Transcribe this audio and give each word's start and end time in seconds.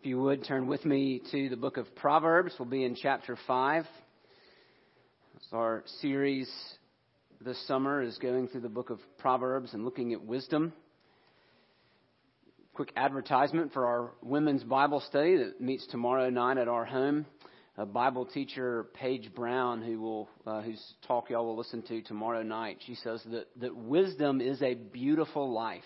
If 0.00 0.06
you 0.06 0.18
would 0.22 0.46
turn 0.46 0.66
with 0.66 0.86
me 0.86 1.20
to 1.30 1.50
the 1.50 1.58
book 1.58 1.76
of 1.76 1.94
Proverbs, 1.94 2.54
we'll 2.58 2.70
be 2.70 2.84
in 2.84 2.94
chapter 2.94 3.36
5. 3.46 3.84
our 5.52 5.84
series 6.00 6.50
this 7.42 7.62
summer 7.66 8.00
is 8.00 8.16
going 8.16 8.48
through 8.48 8.62
the 8.62 8.70
book 8.70 8.88
of 8.88 8.98
Proverbs 9.18 9.74
and 9.74 9.84
looking 9.84 10.14
at 10.14 10.24
wisdom. 10.24 10.72
Quick 12.72 12.94
advertisement 12.96 13.74
for 13.74 13.86
our 13.86 14.12
women's 14.22 14.62
Bible 14.62 15.00
study 15.00 15.36
that 15.36 15.60
meets 15.60 15.86
tomorrow 15.88 16.30
night 16.30 16.56
at 16.56 16.66
our 16.66 16.86
home. 16.86 17.26
A 17.76 17.84
Bible 17.84 18.24
teacher, 18.24 18.86
Paige 18.94 19.34
Brown, 19.34 19.82
who 19.82 20.00
will, 20.00 20.30
uh, 20.46 20.62
whose 20.62 20.82
talk 21.06 21.28
y'all 21.28 21.44
will 21.44 21.58
listen 21.58 21.82
to 21.82 22.00
tomorrow 22.00 22.42
night, 22.42 22.78
she 22.86 22.94
says 22.94 23.22
that, 23.26 23.48
that 23.60 23.76
wisdom 23.76 24.40
is 24.40 24.62
a 24.62 24.72
beautiful 24.72 25.52
life. 25.52 25.84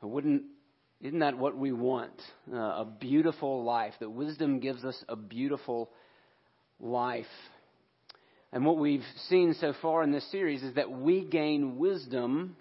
I 0.00 0.06
wouldn't 0.06 0.44
isn't 1.00 1.18
that 1.18 1.36
what 1.36 1.56
we 1.56 1.72
want? 1.72 2.20
Uh, 2.52 2.56
a 2.56 2.86
beautiful 3.00 3.64
life. 3.64 3.94
That 4.00 4.10
wisdom 4.10 4.60
gives 4.60 4.84
us 4.84 4.96
a 5.08 5.16
beautiful 5.16 5.90
life. 6.80 7.26
And 8.52 8.64
what 8.64 8.78
we've 8.78 9.04
seen 9.28 9.54
so 9.60 9.74
far 9.82 10.02
in 10.02 10.12
this 10.12 10.30
series 10.30 10.62
is 10.62 10.74
that 10.76 10.90
we 10.90 11.24
gain 11.24 11.76
wisdom 11.76 12.56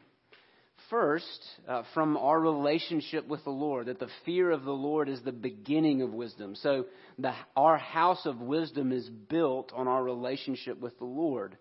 first 0.90 1.40
uh, 1.68 1.84
from 1.94 2.18
our 2.18 2.40
relationship 2.40 3.28
with 3.28 3.44
the 3.44 3.52
Lord, 3.52 3.88
that 3.88 4.00
the 4.00 4.10
fear 4.26 4.52
of 4.52 4.64
the 4.64 4.72
Lord 4.72 5.10
is 5.10 5.22
the 5.22 5.32
beginning 5.32 6.02
of 6.02 6.12
wisdom. 6.14 6.56
So 6.56 6.86
the, 7.18 7.34
our 7.56 7.78
house 7.78 8.26
of 8.26 8.40
wisdom 8.42 8.92
is 8.92 9.08
built 9.10 9.72
on 9.76 9.88
our 9.88 10.04
relationship 10.04 10.80
with 10.80 10.98
the 11.00 11.06
Lord. 11.06 11.58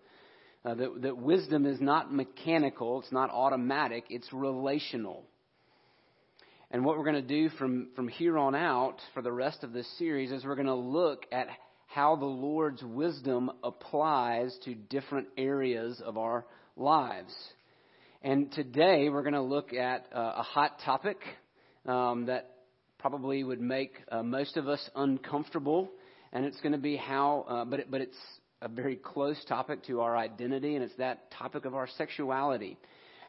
Uh, 0.64 0.74
that, 0.74 1.02
that 1.02 1.16
wisdom 1.18 1.66
is 1.66 1.80
not 1.80 2.12
mechanical, 2.12 3.00
it's 3.00 3.12
not 3.12 3.30
automatic, 3.30 4.04
it's 4.08 4.32
relational. 4.32 5.24
And 6.70 6.84
what 6.84 6.96
we're 6.96 7.04
going 7.04 7.14
to 7.14 7.22
do 7.22 7.48
from, 7.50 7.88
from 7.94 8.08
here 8.08 8.38
on 8.38 8.54
out 8.54 8.96
for 9.12 9.22
the 9.22 9.32
rest 9.32 9.62
of 9.62 9.72
this 9.72 9.86
series 9.98 10.32
is 10.32 10.44
we're 10.44 10.54
going 10.54 10.66
to 10.66 10.74
look 10.74 11.26
at 11.30 11.46
how 11.86 12.16
the 12.16 12.24
Lord's 12.24 12.82
wisdom 12.82 13.50
applies 13.62 14.56
to 14.64 14.74
different 14.74 15.28
areas 15.36 16.02
of 16.04 16.18
our 16.18 16.44
lives. 16.76 17.32
And 18.22 18.50
today 18.52 19.08
we're 19.08 19.22
going 19.22 19.34
to 19.34 19.42
look 19.42 19.72
at 19.72 20.06
uh, 20.14 20.32
a 20.36 20.42
hot 20.42 20.80
topic 20.84 21.18
um, 21.86 22.26
that 22.26 22.50
probably 22.98 23.44
would 23.44 23.60
make 23.60 23.98
uh, 24.10 24.22
most 24.22 24.56
of 24.56 24.66
us 24.66 24.80
uncomfortable, 24.96 25.90
and 26.32 26.44
it's 26.46 26.60
going 26.62 26.72
to 26.72 26.78
be 26.78 26.96
how, 26.96 27.44
uh, 27.48 27.64
but 27.66 27.80
it, 27.80 27.90
but 27.90 28.00
it's 28.00 28.16
a 28.62 28.68
very 28.68 28.96
close 28.96 29.36
topic 29.44 29.84
to 29.84 30.00
our 30.00 30.16
identity, 30.16 30.74
and 30.74 30.82
it's 30.82 30.96
that 30.96 31.30
topic 31.32 31.66
of 31.66 31.74
our 31.74 31.86
sexuality. 31.98 32.78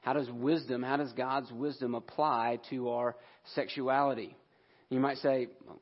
How 0.05 0.13
does 0.13 0.29
wisdom, 0.29 0.83
how 0.83 0.97
does 0.97 1.11
God's 1.13 1.51
wisdom 1.51 1.95
apply 1.95 2.59
to 2.69 2.89
our 2.89 3.15
sexuality? 3.55 4.37
You 4.91 4.99
might 4.99 5.17
say, 5.17 5.47
well, 5.65 5.79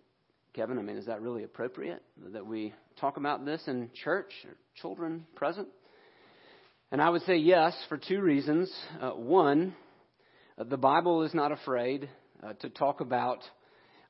Kevin, 0.54 0.80
I 0.80 0.82
mean, 0.82 0.96
is 0.96 1.08
that 1.08 1.22
really 1.22 1.44
appropriate 1.44 2.02
that 2.32 2.48
we 2.48 2.74
talk 3.02 3.18
about 3.18 3.44
this 3.44 3.62
in 3.68 3.90
church 4.02 4.32
or 4.46 4.56
children 4.82 5.26
present? 5.36 5.68
And 6.90 7.02
I 7.02 7.10
would 7.10 7.24
say 7.24 7.36
yes 7.36 7.76
for 7.90 7.98
two 7.98 8.22
reasons. 8.22 8.74
Uh, 9.02 9.10
one, 9.10 9.76
uh, 10.58 10.64
the 10.64 10.78
Bible 10.78 11.24
is 11.24 11.34
not 11.34 11.52
afraid 11.52 12.08
uh, 12.42 12.54
to 12.62 12.70
talk 12.70 13.02
about 13.02 13.40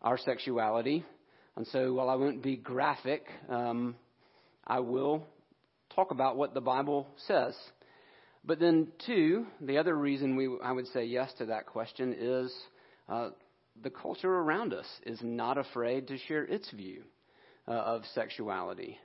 our 0.03 0.19
sexuality. 0.19 1.03
And 1.55 1.65
so 1.65 1.91
while 1.91 2.11
I 2.11 2.15
won't 2.15 2.43
be 2.43 2.55
graphic, 2.55 3.25
um, 3.49 3.95
I 4.67 4.79
will 4.79 5.25
talk 5.95 6.11
about 6.11 6.37
what 6.37 6.53
the 6.53 6.61
Bible 6.61 7.07
says. 7.25 7.55
But 8.45 8.59
then, 8.59 8.89
two, 9.05 9.45
the 9.61 9.77
other 9.77 9.95
reason 9.95 10.35
we, 10.35 10.49
I 10.63 10.71
would 10.71 10.87
say 10.87 11.05
yes 11.05 11.31
to 11.37 11.45
that 11.45 11.65
question 11.65 12.13
is 12.17 12.53
uh, 13.07 13.29
the 13.81 13.89
culture 13.89 14.31
around 14.31 14.73
us 14.73 14.85
is 15.05 15.19
not 15.23 15.57
afraid 15.57 16.07
to 16.09 16.17
share 16.17 16.43
its 16.43 16.69
view 16.71 17.03
uh, 17.67 17.71
of 17.71 18.03
sexuality. 18.13 18.97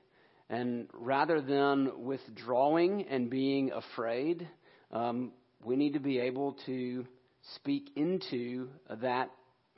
And 0.50 0.88
rather 0.92 1.40
than 1.40 2.04
withdrawing 2.04 3.06
and 3.08 3.30
being 3.30 3.70
afraid, 3.70 4.48
um, 4.92 5.32
we 5.62 5.76
need 5.76 5.92
to 5.92 6.00
be 6.00 6.18
able 6.18 6.56
to 6.66 7.06
speak 7.54 7.90
into 7.96 8.68
that 9.00 9.30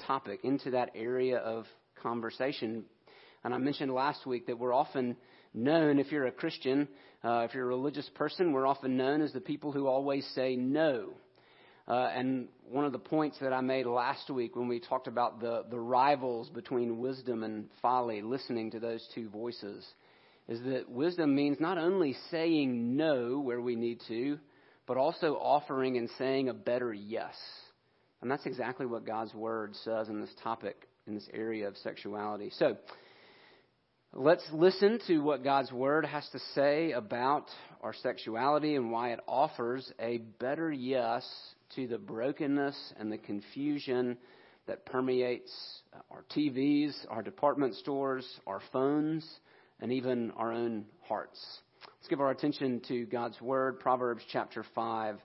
topic, 0.07 0.41
into 0.43 0.71
that 0.71 0.91
area 0.95 1.39
of 1.39 1.67
conversation. 2.03 2.85
And 3.45 3.53
I 3.53 3.59
mentioned 3.59 3.93
last 3.93 4.27
week 4.27 4.47
that 4.47 4.59
we're 4.59 4.73
often 4.73 5.17
known, 5.55 5.99
if 5.99 6.13
you're 6.13 6.27
a 6.27 6.33
Christian, 6.33 6.89
uh, 7.25 7.47
if 7.49 7.55
you're 7.55 7.65
a 7.65 7.69
religious 7.69 8.09
person, 8.15 8.53
we're 8.53 8.67
often 8.67 8.97
known 8.97 9.21
as 9.21 9.33
the 9.33 9.41
people 9.41 9.73
who 9.73 9.87
always 9.87 10.27
say 10.35 10.57
no. 10.57 11.11
Uh, 11.89 12.09
and 12.15 12.47
one 12.69 12.85
of 12.85 12.93
the 12.93 12.99
points 12.99 13.37
that 13.41 13.53
I 13.53 13.61
made 13.61 13.85
last 13.85 14.31
week 14.31 14.55
when 14.55 14.69
we 14.69 14.79
talked 14.79 15.09
about 15.09 15.41
the, 15.41 15.65
the 15.71 15.79
rivals 15.79 16.49
between 16.49 16.99
wisdom 16.99 17.43
and 17.43 17.69
folly, 17.83 18.23
listening 18.23 18.71
to 18.71 18.81
those 18.81 19.07
two 19.15 19.29
voices, 19.29 19.85
is 20.49 20.63
that 20.63 20.89
wisdom 20.89 21.35
means 21.35 21.59
not 21.59 21.79
only 21.79 22.15
saying 22.31 22.97
no 22.97 23.41
where 23.41 23.61
we 23.61 23.75
need 23.75 24.01
to, 24.09 24.39
but 24.87 24.97
also 24.97 25.35
offering 25.35 25.97
and 25.97 26.09
saying 26.17 26.49
a 26.49 26.55
better 26.55 26.93
yes. 26.93 27.35
And 28.23 28.31
that's 28.31 28.47
exactly 28.47 28.87
what 28.87 29.07
God's 29.07 29.35
Word 29.35 29.75
says 29.85 30.09
in 30.09 30.21
this 30.21 30.35
topic, 30.43 30.89
in 31.07 31.15
this 31.15 31.29
area 31.33 31.67
of 31.67 31.77
sexuality. 31.79 32.51
So, 32.57 32.77
Let's 34.13 34.45
listen 34.53 34.99
to 35.07 35.19
what 35.21 35.45
God's 35.45 35.71
Word 35.71 36.05
has 36.05 36.29
to 36.31 36.41
say 36.57 36.91
about 36.91 37.45
our 37.81 37.95
sexuality 37.95 38.75
and 38.75 38.91
why 38.91 39.13
it 39.13 39.21
offers 39.29 39.89
a 40.01 40.19
better 40.41 40.73
yes 40.73 41.25
to 41.77 41.87
the 41.87 41.97
brokenness 41.97 42.93
and 42.99 43.13
the 43.13 43.19
confusion 43.19 44.19
that 44.67 44.85
permeates 44.85 45.53
our 46.11 46.25
TVs, 46.37 46.93
our 47.09 47.23
department 47.23 47.77
stores, 47.77 48.27
our 48.49 48.61
phones, 48.73 49.25
and 49.79 49.93
even 49.93 50.33
our 50.33 50.53
own 50.53 50.87
hearts. 51.07 51.39
Let's 51.87 52.09
give 52.09 52.21
our 52.21 52.33
attention 52.33 52.83
to 52.89 53.07
God's 53.07 53.41
Word, 53.41 53.79
Proverbs 53.79 54.25
chapter 54.33 54.65
5, 54.75 55.21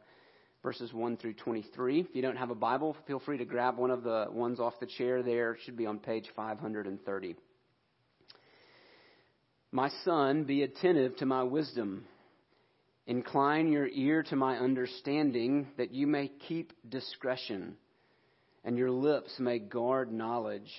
verses 0.62 0.94
1 0.94 1.18
through 1.18 1.34
23. 1.34 2.02
If 2.02 2.16
you 2.16 2.22
don't 2.22 2.38
have 2.38 2.52
a 2.52 2.56
Bible, 2.56 2.96
feel 3.08 3.20
free 3.20 3.40
to 3.40 3.46
grab 3.46 3.80
one 3.80 3.90
of 3.90 4.04
the 4.04 4.28
ones 4.30 4.60
off 4.60 4.80
the 4.80 4.86
chair 4.86 5.24
there. 5.24 5.54
It 5.54 5.62
should 5.66 5.76
be 5.76 5.88
on 5.88 5.98
page 5.98 6.30
530. 6.36 7.36
My 9.76 9.90
son, 10.06 10.46
be 10.46 10.64
attentive 10.64 11.18
to 11.18 11.26
my 11.26 11.44
wisdom. 11.44 12.06
Incline 13.08 13.74
your 13.74 13.90
ear 13.90 14.24
to 14.24 14.36
my 14.38 14.56
understanding, 14.56 15.68
that 15.76 15.92
you 15.92 16.08
may 16.08 16.30
keep 16.48 16.72
discretion, 16.88 17.76
and 18.64 18.78
your 18.78 18.90
lips 18.90 19.38
may 19.38 19.60
guard 19.60 20.14
knowledge. 20.14 20.72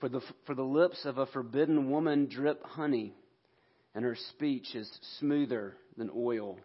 For 0.00 0.08
the, 0.08 0.22
for 0.46 0.54
the 0.54 0.62
lips 0.62 1.04
of 1.04 1.18
a 1.18 1.26
forbidden 1.26 1.90
woman 1.90 2.24
drip 2.24 2.64
honey, 2.64 3.12
and 3.94 4.02
her 4.02 4.16
speech 4.30 4.74
is 4.74 4.90
smoother 5.18 5.74
than 5.98 6.08
oil. 6.16 6.56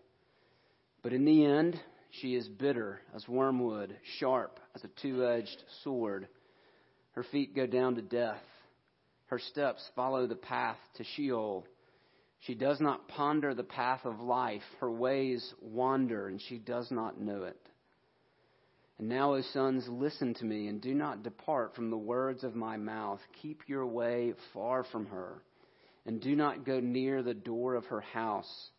But 1.04 1.12
in 1.12 1.26
the 1.26 1.44
end, 1.44 1.78
she 2.12 2.34
is 2.34 2.48
bitter 2.48 3.02
as 3.14 3.28
wormwood, 3.28 3.94
sharp 4.22 4.58
as 4.74 4.86
a 4.86 5.02
two 5.02 5.26
edged 5.26 5.62
sword. 5.84 6.30
Her 7.12 7.24
feet 7.24 7.54
go 7.54 7.68
down 7.68 7.96
to 7.96 8.02
death 8.02 8.40
her 9.32 9.40
steps 9.40 9.82
follow 9.96 10.28
the 10.28 10.36
path 10.36 10.76
to 10.98 11.06
Sheol. 11.16 11.66
She 12.42 12.54
does 12.54 12.82
not 12.82 13.08
ponder 13.08 13.56
the 13.56 13.64
path 13.64 14.02
of 14.04 14.20
life. 14.20 14.62
Her 14.82 14.92
ways 14.92 15.54
wander, 15.62 16.28
and 16.28 16.40
she 16.42 16.58
does 16.58 16.92
not 16.92 17.20
know 17.20 17.44
it. 17.44 17.58
And 19.00 19.08
now, 19.08 19.34
O 19.34 19.42
sons, 19.42 19.88
listen 19.88 20.34
to 20.36 20.46
me, 20.46 20.68
and 20.68 20.82
do 20.82 20.94
not 20.94 21.24
depart 21.24 21.76
from 21.76 21.90
the 21.90 21.98
words 21.98 22.44
of 22.44 22.56
my 22.56 22.76
mouth. 22.76 23.22
Keep 23.42 23.70
your 23.70 23.88
way 23.88 24.34
far 24.54 24.84
from 24.84 25.06
her, 25.06 25.42
and 26.06 26.20
do 26.20 26.36
not 26.36 26.66
go 26.66 26.82
near 26.82 27.24
the 27.24 27.34
door 27.34 27.76
of 27.76 27.86
her 27.86 28.02
house, 28.02 28.70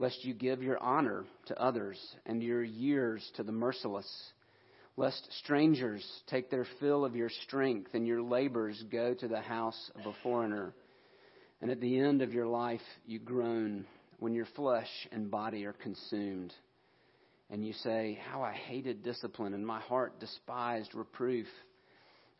lest 0.00 0.24
you 0.24 0.34
give 0.34 0.60
your 0.60 0.82
honor 0.82 1.24
to 1.46 1.62
others, 1.62 2.00
and 2.26 2.42
your 2.42 2.64
years 2.64 3.24
to 3.36 3.44
the 3.44 3.52
merciless 3.52 4.32
lest 4.96 5.26
strangers 5.40 6.04
take 6.28 6.50
their 6.50 6.66
fill 6.78 7.04
of 7.04 7.16
your 7.16 7.30
strength 7.46 7.90
and 7.94 8.06
your 8.06 8.22
labors 8.22 8.82
go 8.92 9.12
to 9.14 9.28
the 9.28 9.40
house 9.40 9.90
of 9.96 10.06
a 10.06 10.16
foreigner. 10.22 10.72
And 11.60 11.70
at 11.70 11.80
the 11.80 11.98
end 11.98 12.22
of 12.22 12.32
your 12.32 12.46
life, 12.46 12.80
you 13.06 13.18
groan 13.18 13.86
when 14.18 14.34
your 14.34 14.46
flesh 14.54 14.88
and 15.10 15.30
body 15.30 15.64
are 15.64 15.72
consumed. 15.72 16.52
And 17.50 17.64
you 17.66 17.72
say, 17.72 18.18
How 18.30 18.42
I 18.42 18.52
hated 18.52 19.02
discipline, 19.02 19.54
and 19.54 19.66
my 19.66 19.80
heart 19.80 20.20
despised 20.20 20.94
reproof. 20.94 21.46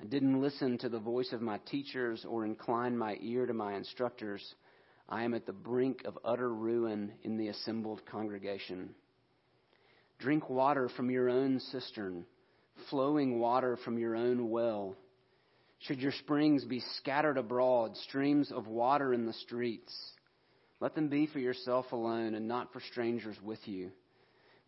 I 0.01 0.05
didn't 0.05 0.41
listen 0.41 0.79
to 0.79 0.89
the 0.89 0.99
voice 0.99 1.33
of 1.33 1.41
my 1.41 1.59
teachers 1.71 2.25
or 2.29 2.45
incline 2.45 2.97
my 2.97 3.17
ear 3.21 3.47
to 3.47 3.55
my 3.55 3.75
instructors. 3.75 4.43
I 5.09 5.25
am 5.25 5.35
at 5.35 5.47
the 5.47 5.53
brink 5.53 6.03
of 6.05 6.19
utter 6.25 6.53
ruin 6.53 7.13
in 7.23 7.37
the 7.37 7.49
assembled 7.49 8.05
congregation. 8.07 8.95
Drink 10.19 10.49
water 10.49 10.89
from 10.97 11.11
your 11.11 11.29
own 11.29 11.61
cistern 11.61 12.25
flowing 12.91 13.39
water 13.41 13.77
from 13.85 13.99
your 13.99 14.17
own 14.17 14.51
well? 14.51 14.97
Should 15.81 16.01
your 16.01 16.13
springs 16.13 16.65
be 16.65 16.83
scattered 16.99 17.37
abroad, 17.37 17.97
streams 17.97 18.51
of 18.51 18.67
water 18.67 19.13
in 19.13 19.27
the 19.27 19.33
streets? 19.35 19.95
Let 20.81 20.95
them 20.95 21.09
be 21.09 21.27
for 21.27 21.39
yourself 21.39 21.93
alone 21.93 22.35
and 22.35 22.49
not 22.49 22.73
for 22.73 22.81
strangers 22.81 23.37
with 23.43 23.61
you. 23.67 23.91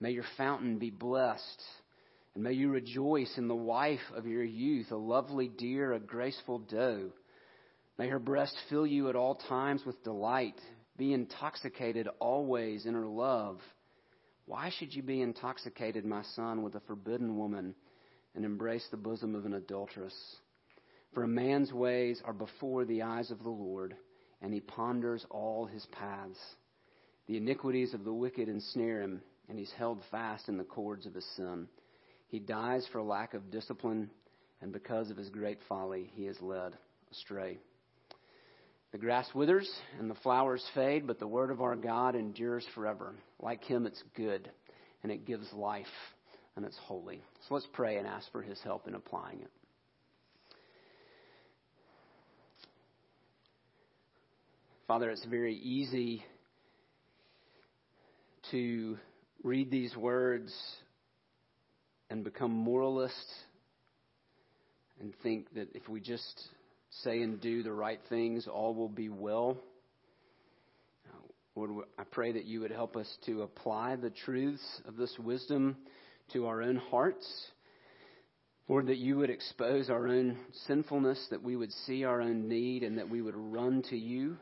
May 0.01 0.11
your 0.11 0.25
fountain 0.37 0.79
be 0.79 0.91
blessed 0.91 1.63
And 2.37 2.45
may 2.45 2.53
you 2.53 2.69
rejoice 2.69 3.33
in 3.39 3.49
the 3.49 3.55
wife 3.55 4.13
of 4.15 4.27
your 4.27 4.45
youth, 4.45 4.91
a 4.91 4.97
lovely 4.97 5.49
deer, 5.49 5.95
a 5.95 5.99
graceful 5.99 6.59
doe. 6.59 7.11
May 7.99 8.09
her 8.09 8.19
breast 8.19 8.55
fill 8.69 8.87
you 8.87 9.09
at 9.09 9.17
all 9.17 9.37
times 9.37 9.87
with 9.87 10.05
delight. 10.05 10.61
Be 10.99 11.15
intoxicated 11.15 12.09
always 12.19 12.85
in 12.85 12.93
her 12.93 13.07
love. 13.07 13.59
Why 14.45 14.71
should 14.79 14.95
you 14.95 15.03
be 15.03 15.23
intoxicated, 15.23 16.05
my 16.05 16.23
son, 16.35 16.63
with 16.63 16.75
a 16.75 16.81
forbidden 16.81 17.39
woman 17.39 17.75
and 18.37 18.45
embrace 18.45 18.87
the 18.91 18.97
bosom 18.97 19.35
of 19.35 19.47
an 19.47 19.55
adulteress? 19.55 20.15
For 21.15 21.25
a 21.25 21.29
man's 21.29 21.73
ways 21.73 22.23
are 22.25 22.35
before 22.35 22.85
the 22.85 23.03
eyes 23.03 23.31
of 23.31 23.43
the 23.43 23.49
Lord, 23.49 23.97
and 24.43 24.53
he 24.53 24.61
ponders 24.61 25.25
all 25.31 25.65
his 25.65 25.85
paths. 25.87 26.39
The 27.27 27.39
iniquities 27.39 27.95
of 27.95 28.05
the 28.05 28.13
wicked 28.13 28.49
ensnare 28.49 29.01
him, 29.01 29.23
and 29.49 29.59
he's 29.59 29.73
held 29.79 30.01
fast 30.11 30.49
in 30.49 30.59
the 30.59 30.65
cords 30.65 31.07
of 31.07 31.15
his 31.15 31.27
sin. 31.37 31.67
He 32.29 32.39
dies 32.39 32.87
for 32.93 33.03
lack 33.03 33.35
of 33.35 33.51
discipline, 33.51 34.11
and 34.61 34.73
because 34.73 35.11
of 35.11 35.17
his 35.17 35.31
great 35.31 35.59
folly, 35.69 36.11
he 36.15 36.27
is 36.27 36.41
led 36.41 36.77
astray. 37.11 37.59
The 38.93 38.99
grass 38.99 39.29
withers 39.35 39.71
and 39.99 40.11
the 40.11 40.15
flowers 40.17 40.65
fade, 40.75 41.07
but 41.07 41.19
the 41.19 41.27
word 41.27 41.51
of 41.51 41.61
our 41.61 41.77
God 41.77 42.15
endures 42.15 42.67
forever. 42.75 43.15
Like 43.41 43.65
him, 43.65 43.87
it's 43.87 44.03
good, 44.15 44.51
and 45.03 45.11
it 45.11 45.27
gives 45.27 45.53
life, 45.53 45.87
and 46.57 46.65
it's 46.65 46.79
holy. 46.79 47.23
So 47.47 47.55
let's 47.55 47.67
pray 47.73 47.97
and 47.97 48.07
ask 48.07 48.31
for 48.33 48.43
his 48.43 48.59
help 48.63 48.89
in 48.89 48.95
applying 48.95 49.41
it. 49.41 49.51
Father, 54.89 55.11
it's 55.11 55.25
very 55.25 55.57
easy 55.57 56.25
to 58.53 58.97
read 59.43 59.71
these 59.71 59.97
words 59.97 60.55
and 62.09 62.23
become 62.25 62.53
moralists 62.53 63.35
and 65.01 65.13
think 65.23 65.53
that 65.55 65.69
if 65.75 65.89
we 65.89 66.01
just 66.01 66.49
say 67.03 67.21
and 67.21 67.41
do 67.41 67.63
the 67.63 67.73
right 67.73 68.01
things, 68.09 68.47
all 68.47 68.75
will 68.75 68.89
be 68.89 69.09
well. 69.09 69.59
Lord, 71.57 71.87
I 71.99 72.05
pray 72.05 72.33
that 72.33 72.45
you 72.45 72.61
would 72.61 72.71
help 72.71 72.97
us 72.97 73.09
to 73.25 73.43
apply 73.43 73.97
the 73.97 74.11
truths 74.11 74.63
of 74.87 74.97
this 74.97 75.15
wisdom 75.19 75.77
to 76.33 76.47
our 76.47 76.63
own 76.63 76.77
hearts. 76.77 77.27
Lord, 78.69 78.87
that 78.89 78.99
you 78.99 79.17
would 79.19 79.31
expose 79.31 79.91
our 79.91 80.09
own 80.09 80.39
sinfulness, 80.67 81.25
that 81.31 81.43
we 81.43 81.57
would 81.57 81.73
see 81.87 82.05
our 82.05 82.21
own 82.21 82.49
need, 82.49 82.83
and 82.83 82.99
that 82.99 83.09
we 83.09 83.23
would 83.23 83.37
run 83.37 83.83
to 83.91 83.97
you 83.97 84.37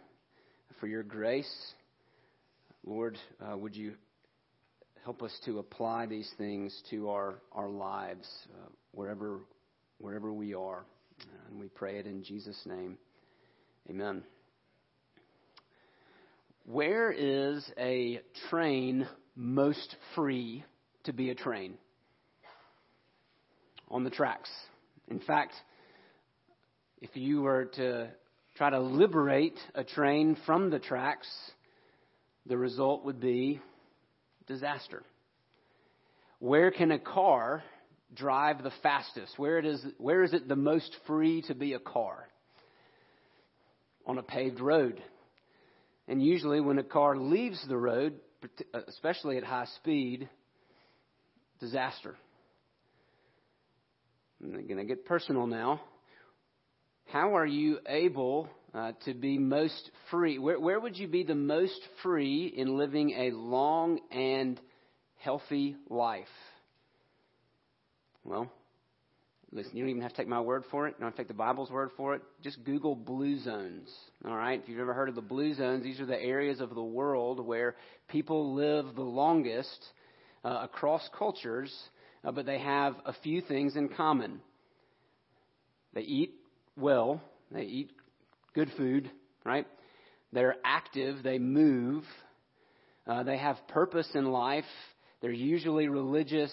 for 0.81 0.87
your 0.87 1.03
grace. 1.03 1.73
Lord, 2.85 3.19
uh, 3.41 3.57
would 3.57 3.77
you 3.77 3.95
help 5.05 5.23
us 5.23 5.39
to 5.45 5.59
apply 5.59 6.07
these 6.07 6.31
things 6.39 6.75
to 6.91 7.11
our, 7.11 7.35
our 7.53 7.69
lives 7.69 8.27
uh, 8.55 8.69
wherever, 8.93 9.41
wherever 9.99 10.33
we 10.33 10.55
are. 10.55 10.85
And 11.51 11.61
we 11.61 11.69
pray 11.69 11.99
it 11.99 12.07
in 12.07 12.25
Jesus' 12.25 12.61
name. 12.65 12.97
Amen. 13.89 14.25
Where 16.65 17.13
is 17.13 17.71
a 17.79 18.21
train 18.49 19.07
most 19.37 19.95
free 20.15 20.65
to 21.05 21.12
be 21.12 21.31
a 21.31 21.35
train? 21.35 21.75
On 23.89 24.05
the 24.05 24.11
tracks. 24.11 24.51
In 25.09 25.21
fact, 25.21 25.53
if 27.01 27.17
you 27.17 27.43
were 27.43 27.67
to 27.77 28.09
try 28.56 28.71
to 28.71 28.81
liberate 28.81 29.59
a 29.75 29.85
train 29.85 30.37
from 30.47 30.71
the 30.71 30.79
tracks, 30.79 31.29
the 32.47 32.56
result 32.56 33.05
would 33.05 33.21
be 33.21 33.61
disaster. 34.47 35.03
Where 36.39 36.71
can 36.71 36.91
a 36.91 36.99
car 36.99 37.62
drive 38.15 38.62
the 38.62 38.73
fastest? 38.83 39.39
Where, 39.39 39.59
it 39.59 39.67
is, 39.67 39.85
where 39.99 40.23
is 40.23 40.33
it 40.33 40.49
the 40.49 40.56
most 40.56 40.95
free 41.06 41.43
to 41.43 41.55
be 41.55 41.73
a 41.73 41.79
car? 41.79 42.29
On 44.06 44.19
a 44.19 44.23
paved 44.23 44.61
road. 44.61 45.03
And 46.06 46.23
usually, 46.23 46.61
when 46.61 46.79
a 46.79 46.85
car 46.85 47.17
leaves 47.17 47.65
the 47.67 47.79
road, 47.79 48.15
uh, 48.75 48.81
especially 48.89 49.39
at 49.39 49.45
high 49.45 49.67
speed, 49.77 50.29
disaster. 51.61 52.15
I'm 54.43 54.53
going 54.67 54.77
to 54.77 54.85
get 54.85 55.06
personal 55.06 55.47
now. 55.47 55.81
How 57.06 57.37
are 57.37 57.47
you 57.47 57.79
able 57.87 58.49
uh, 58.75 58.93
to 59.05 59.15
be 59.15 59.39
most 59.39 59.91
free? 60.11 60.39
Where, 60.39 60.59
where 60.59 60.81
would 60.81 60.97
you 60.97 61.09
be 61.09 61.23
the 61.23 61.35
most 61.35 61.81
free 62.03 62.53
in 62.55 62.77
living 62.77 63.11
a 63.11 63.31
long 63.31 64.01
and 64.11 64.61
healthy 65.19 65.77
life? 65.89 66.27
Well, 68.25 68.51
listen, 69.53 69.77
you 69.77 69.83
don't 69.83 69.91
even 69.91 70.03
have 70.03 70.12
to 70.12 70.17
take 70.17 70.29
my 70.29 70.41
word 70.41 70.65
for 70.71 70.89
it. 70.89 70.97
You 70.99 71.01
don't 71.01 71.09
have 71.09 71.17
to 71.17 71.23
take 71.23 71.29
the 71.29 71.35
Bible's 71.35 71.71
word 71.71 71.91
for 71.97 72.15
it. 72.15 72.23
Just 72.43 72.65
Google 72.65 72.97
blue 72.97 73.39
zones. 73.39 73.91
All 74.27 74.37
right? 74.37 74.61
If 74.62 74.69
you've 74.69 74.81
ever 74.81 74.95
heard 74.95 75.09
of 75.09 75.15
the 75.15 75.23
blue 75.23 75.55
zones, 75.55 75.85
these 75.85 76.01
are 76.01 76.06
the 76.06 76.21
areas 76.21 76.61
of 76.61 76.75
the 76.75 76.83
world 76.83 77.45
where 77.45 77.77
people 78.09 78.55
live 78.55 78.95
the 78.95 79.03
longest 79.03 79.85
uh, 80.44 80.61
across 80.62 81.08
cultures, 81.17 81.73
uh, 82.25 82.32
but 82.32 82.46
they 82.46 82.58
have 82.58 82.94
a 83.06 83.14
few 83.23 83.41
things 83.41 83.76
in 83.76 83.88
common. 83.88 84.41
They 85.94 86.02
eat 86.02 86.35
well, 86.76 87.20
they 87.50 87.62
eat 87.62 87.93
good 88.55 88.70
food, 88.76 89.11
right? 89.44 89.67
They're 90.32 90.56
active, 90.64 91.23
they 91.23 91.38
move, 91.38 92.02
uh, 93.06 93.23
they 93.23 93.38
have 93.38 93.56
purpose 93.69 94.08
in 94.14 94.26
life, 94.26 94.64
they're 95.20 95.31
usually 95.31 95.88
religious, 95.88 96.52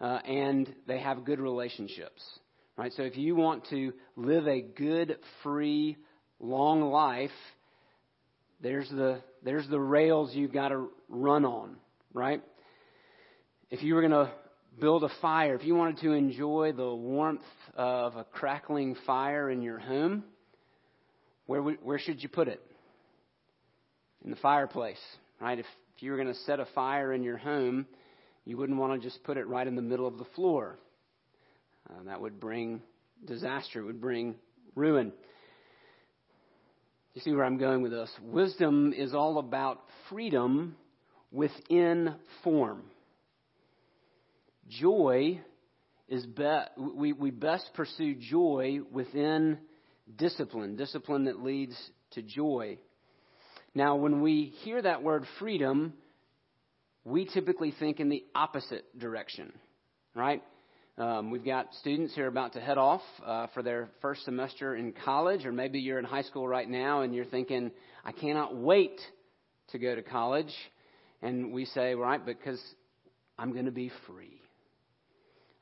uh, 0.00 0.18
and 0.24 0.74
they 0.86 0.98
have 0.98 1.24
good 1.24 1.38
relationships, 1.38 2.22
right? 2.76 2.92
So 2.96 3.02
if 3.02 3.16
you 3.16 3.36
want 3.36 3.68
to 3.68 3.92
live 4.16 4.48
a 4.48 4.62
good, 4.62 5.18
free, 5.42 5.98
long 6.40 6.82
life, 6.82 7.30
there's 8.62 8.88
the 8.88 9.20
there's 9.42 9.68
the 9.68 9.80
rails 9.80 10.34
you've 10.34 10.52
got 10.52 10.68
to 10.68 10.88
run 11.08 11.44
on, 11.44 11.76
right? 12.14 12.42
If 13.72 13.82
you 13.82 13.94
were 13.94 14.02
going 14.02 14.12
to 14.12 14.30
build 14.78 15.02
a 15.02 15.08
fire, 15.22 15.54
if 15.54 15.64
you 15.64 15.74
wanted 15.74 16.02
to 16.02 16.12
enjoy 16.12 16.72
the 16.72 16.94
warmth 16.94 17.40
of 17.74 18.16
a 18.16 18.24
crackling 18.24 18.94
fire 19.06 19.48
in 19.48 19.62
your 19.62 19.78
home, 19.78 20.24
where, 21.46 21.62
where 21.62 21.98
should 21.98 22.22
you 22.22 22.28
put 22.28 22.48
it? 22.48 22.60
In 24.26 24.30
the 24.30 24.36
fireplace, 24.36 25.00
right? 25.40 25.58
If, 25.58 25.64
if 25.96 26.02
you 26.02 26.10
were 26.10 26.18
going 26.18 26.28
to 26.28 26.38
set 26.40 26.60
a 26.60 26.66
fire 26.74 27.14
in 27.14 27.22
your 27.22 27.38
home, 27.38 27.86
you 28.44 28.58
wouldn't 28.58 28.78
want 28.78 29.00
to 29.00 29.08
just 29.08 29.24
put 29.24 29.38
it 29.38 29.48
right 29.48 29.66
in 29.66 29.74
the 29.74 29.80
middle 29.80 30.06
of 30.06 30.18
the 30.18 30.26
floor. 30.36 30.78
Uh, 31.88 32.02
that 32.04 32.20
would 32.20 32.38
bring 32.38 32.82
disaster, 33.24 33.80
it 33.80 33.84
would 33.84 34.02
bring 34.02 34.34
ruin. 34.74 35.14
You 37.14 37.22
see 37.22 37.32
where 37.32 37.46
I'm 37.46 37.56
going 37.56 37.80
with 37.80 37.92
this? 37.92 38.10
Wisdom 38.22 38.92
is 38.94 39.14
all 39.14 39.38
about 39.38 39.80
freedom 40.10 40.76
within 41.30 42.16
form. 42.44 42.82
Joy 44.80 45.40
is 46.08 46.26
be- 46.26 46.64
we, 46.76 47.12
we 47.12 47.30
best 47.30 47.70
pursue 47.74 48.14
joy 48.14 48.80
within 48.90 49.58
discipline, 50.16 50.76
discipline 50.76 51.24
that 51.24 51.42
leads 51.42 51.76
to 52.12 52.22
joy. 52.22 52.78
Now, 53.74 53.96
when 53.96 54.20
we 54.20 54.52
hear 54.62 54.82
that 54.82 55.02
word 55.02 55.24
freedom, 55.38 55.94
we 57.04 57.24
typically 57.24 57.72
think 57.78 58.00
in 58.00 58.08
the 58.08 58.24
opposite 58.34 58.98
direction, 58.98 59.52
right? 60.14 60.42
Um, 60.98 61.30
we've 61.30 61.44
got 61.44 61.72
students 61.80 62.14
who 62.14 62.22
are 62.22 62.26
about 62.26 62.52
to 62.52 62.60
head 62.60 62.76
off 62.76 63.00
uh, 63.24 63.46
for 63.54 63.62
their 63.62 63.88
first 64.02 64.24
semester 64.26 64.76
in 64.76 64.92
college, 64.92 65.46
or 65.46 65.52
maybe 65.52 65.80
you're 65.80 65.98
in 65.98 66.04
high 66.04 66.22
school 66.22 66.46
right 66.46 66.68
now 66.68 67.00
and 67.00 67.14
you're 67.14 67.24
thinking, 67.24 67.70
I 68.04 68.12
cannot 68.12 68.54
wait 68.54 69.00
to 69.68 69.78
go 69.78 69.94
to 69.94 70.02
college. 70.02 70.52
And 71.22 71.52
we 71.52 71.64
say, 71.64 71.94
right, 71.94 72.24
because 72.24 72.60
I'm 73.38 73.52
going 73.52 73.64
to 73.64 73.72
be 73.72 73.90
free. 74.06 74.41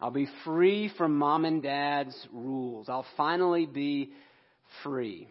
I'll 0.01 0.11
be 0.11 0.29
free 0.45 0.91
from 0.97 1.19
mom 1.19 1.45
and 1.45 1.63
dad's 1.63 2.17
rules. 2.33 2.89
I'll 2.89 3.07
finally 3.17 3.67
be 3.67 4.13
free. 4.83 5.29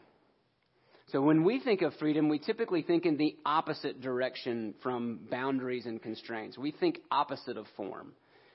So 1.11 1.21
when 1.21 1.43
we 1.43 1.59
think 1.59 1.81
of 1.81 1.93
freedom, 1.95 2.29
we 2.29 2.37
typically 2.37 2.83
think 2.83 3.05
in 3.05 3.17
the 3.17 3.35
opposite 3.45 3.99
direction 3.99 4.75
from 4.83 5.21
boundaries 5.31 5.87
and 5.87 5.99
constraints. 5.99 6.55
We 6.57 6.71
think 6.71 6.99
opposite 7.09 7.57
of 7.57 7.65
form, 7.75 8.13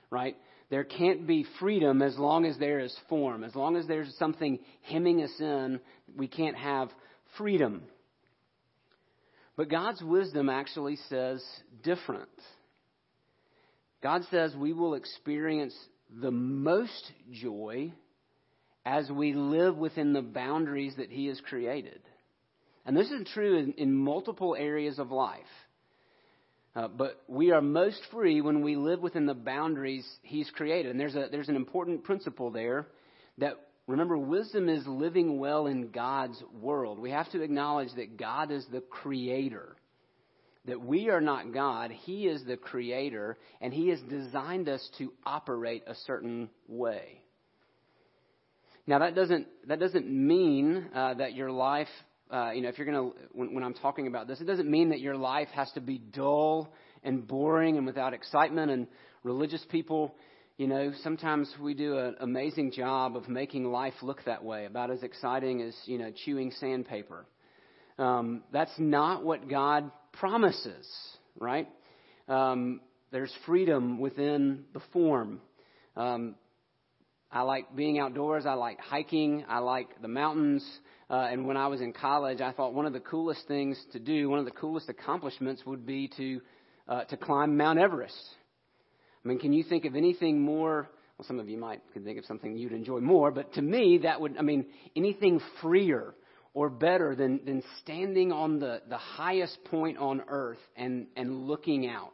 right? 0.09 0.37
There 0.69 0.85
can't 0.85 1.27
be 1.27 1.45
freedom 1.59 2.01
as 2.01 2.17
long 2.17 2.45
as 2.45 2.57
there 2.57 2.79
is 2.79 2.95
form. 3.09 3.43
As 3.43 3.55
long 3.55 3.75
as 3.75 3.85
there's 3.87 4.15
something 4.17 4.59
hemming 4.83 5.21
us 5.21 5.33
in, 5.39 5.81
we 6.15 6.27
can't 6.27 6.55
have 6.55 6.89
freedom. 7.37 7.83
But 9.57 9.69
God's 9.69 10.01
wisdom 10.01 10.49
actually 10.49 10.97
says 11.09 11.45
different. 11.83 12.29
God 14.01 14.23
says 14.31 14.55
we 14.55 14.71
will 14.71 14.93
experience 14.93 15.75
the 16.09 16.31
most 16.31 17.11
joy 17.31 17.91
as 18.85 19.09
we 19.09 19.33
live 19.33 19.77
within 19.77 20.13
the 20.13 20.21
boundaries 20.21 20.93
that 20.97 21.09
He 21.09 21.27
has 21.27 21.41
created. 21.41 21.99
And 22.85 22.95
this 22.95 23.09
is 23.09 23.27
true 23.33 23.57
in, 23.57 23.73
in 23.73 23.93
multiple 23.93 24.55
areas 24.57 24.99
of 24.99 25.11
life. 25.11 25.41
Uh, 26.75 26.87
but 26.89 27.23
we 27.27 27.51
are 27.51 27.61
most 27.61 28.01
free 28.11 28.41
when 28.41 28.61
we 28.61 28.75
live 28.75 28.99
within 28.99 29.25
the 29.25 29.33
boundaries 29.33 30.05
He's 30.21 30.49
created. 30.51 30.91
And 30.91 30.99
there's, 30.99 31.15
a, 31.15 31.27
there's 31.31 31.49
an 31.49 31.55
important 31.55 32.03
principle 32.03 32.51
there 32.51 32.87
that, 33.37 33.53
remember, 33.87 34.17
wisdom 34.17 34.69
is 34.69 34.85
living 34.85 35.39
well 35.39 35.67
in 35.67 35.89
God's 35.89 36.41
world. 36.61 36.99
We 36.99 37.11
have 37.11 37.31
to 37.31 37.41
acknowledge 37.41 37.93
that 37.95 38.17
God 38.17 38.51
is 38.51 38.65
the 38.71 38.81
creator, 38.81 39.77
that 40.67 40.81
we 40.81 41.09
are 41.09 41.21
not 41.21 41.53
God. 41.53 41.91
He 41.91 42.27
is 42.27 42.43
the 42.45 42.57
creator, 42.57 43.37
and 43.61 43.73
He 43.73 43.89
has 43.89 43.99
designed 44.09 44.69
us 44.69 44.87
to 44.97 45.13
operate 45.25 45.83
a 45.87 45.95
certain 46.05 46.49
way. 46.67 47.21
Now, 48.87 48.99
that 48.99 49.15
doesn't, 49.15 49.47
that 49.67 49.79
doesn't 49.79 50.07
mean 50.07 50.89
uh, 50.93 51.15
that 51.15 51.33
your 51.33 51.51
life 51.51 51.87
uh, 52.31 52.51
you 52.51 52.61
know, 52.61 52.69
if 52.69 52.77
you're 52.77 52.87
going 52.87 53.11
to, 53.11 53.17
when, 53.33 53.53
when 53.53 53.63
I'm 53.63 53.73
talking 53.73 54.07
about 54.07 54.27
this, 54.27 54.41
it 54.41 54.45
doesn't 54.45 54.69
mean 54.69 54.89
that 54.89 54.99
your 54.99 55.15
life 55.15 55.47
has 55.53 55.71
to 55.73 55.81
be 55.81 55.99
dull 55.99 56.73
and 57.03 57.27
boring 57.27 57.77
and 57.77 57.85
without 57.85 58.13
excitement. 58.13 58.71
And 58.71 58.87
religious 59.23 59.63
people, 59.69 60.15
you 60.57 60.67
know, 60.67 60.91
sometimes 61.03 61.53
we 61.61 61.75
do 61.75 61.97
an 61.97 62.15
amazing 62.19 62.71
job 62.71 63.15
of 63.15 63.29
making 63.29 63.65
life 63.65 63.93
look 64.01 64.23
that 64.25 64.43
way, 64.43 64.65
about 64.65 64.89
as 64.89 65.03
exciting 65.03 65.61
as, 65.61 65.75
you 65.85 65.99
know, 65.99 66.11
chewing 66.25 66.51
sandpaper. 66.59 67.25
Um, 67.99 68.43
that's 68.51 68.73
not 68.77 69.23
what 69.23 69.47
God 69.47 69.91
promises, 70.19 70.87
right? 71.39 71.67
Um, 72.27 72.81
there's 73.11 73.31
freedom 73.45 73.99
within 73.99 74.65
the 74.73 74.81
form. 74.91 75.41
Um, 75.95 76.35
I 77.31 77.41
like 77.41 77.75
being 77.75 77.99
outdoors. 77.99 78.45
I 78.45 78.53
like 78.53 78.79
hiking. 78.79 79.45
I 79.47 79.59
like 79.59 80.01
the 80.01 80.07
mountains. 80.07 80.65
Uh, 81.09 81.27
and 81.31 81.45
when 81.45 81.57
I 81.57 81.67
was 81.67 81.81
in 81.81 81.93
college, 81.93 82.41
I 82.41 82.51
thought 82.51 82.73
one 82.73 82.85
of 82.85 82.93
the 82.93 82.99
coolest 82.99 83.47
things 83.47 83.81
to 83.93 83.99
do, 83.99 84.29
one 84.29 84.39
of 84.39 84.45
the 84.45 84.51
coolest 84.51 84.89
accomplishments 84.89 85.63
would 85.65 85.85
be 85.85 86.09
to, 86.17 86.41
uh, 86.87 87.03
to 87.05 87.17
climb 87.17 87.57
Mount 87.57 87.77
Everest. 87.77 88.15
I 89.23 89.27
mean, 89.27 89.39
can 89.39 89.53
you 89.53 89.63
think 89.63 89.85
of 89.85 89.95
anything 89.95 90.41
more? 90.41 90.89
Well, 91.17 91.27
some 91.27 91.39
of 91.39 91.47
you 91.47 91.57
might 91.57 91.81
could 91.93 92.03
think 92.03 92.19
of 92.19 92.25
something 92.25 92.57
you'd 92.57 92.73
enjoy 92.73 92.99
more, 92.99 93.31
but 93.31 93.53
to 93.53 93.61
me, 93.61 93.99
that 94.03 94.19
would, 94.19 94.37
I 94.37 94.41
mean, 94.41 94.65
anything 94.95 95.39
freer 95.61 96.13
or 96.55 96.71
better 96.71 97.15
than, 97.15 97.41
than 97.45 97.61
standing 97.81 98.31
on 98.31 98.57
the, 98.57 98.81
the 98.89 98.97
highest 98.97 99.63
point 99.65 99.99
on 99.99 100.23
earth 100.27 100.57
and, 100.75 101.05
and 101.15 101.45
looking 101.45 101.87
out. 101.87 102.13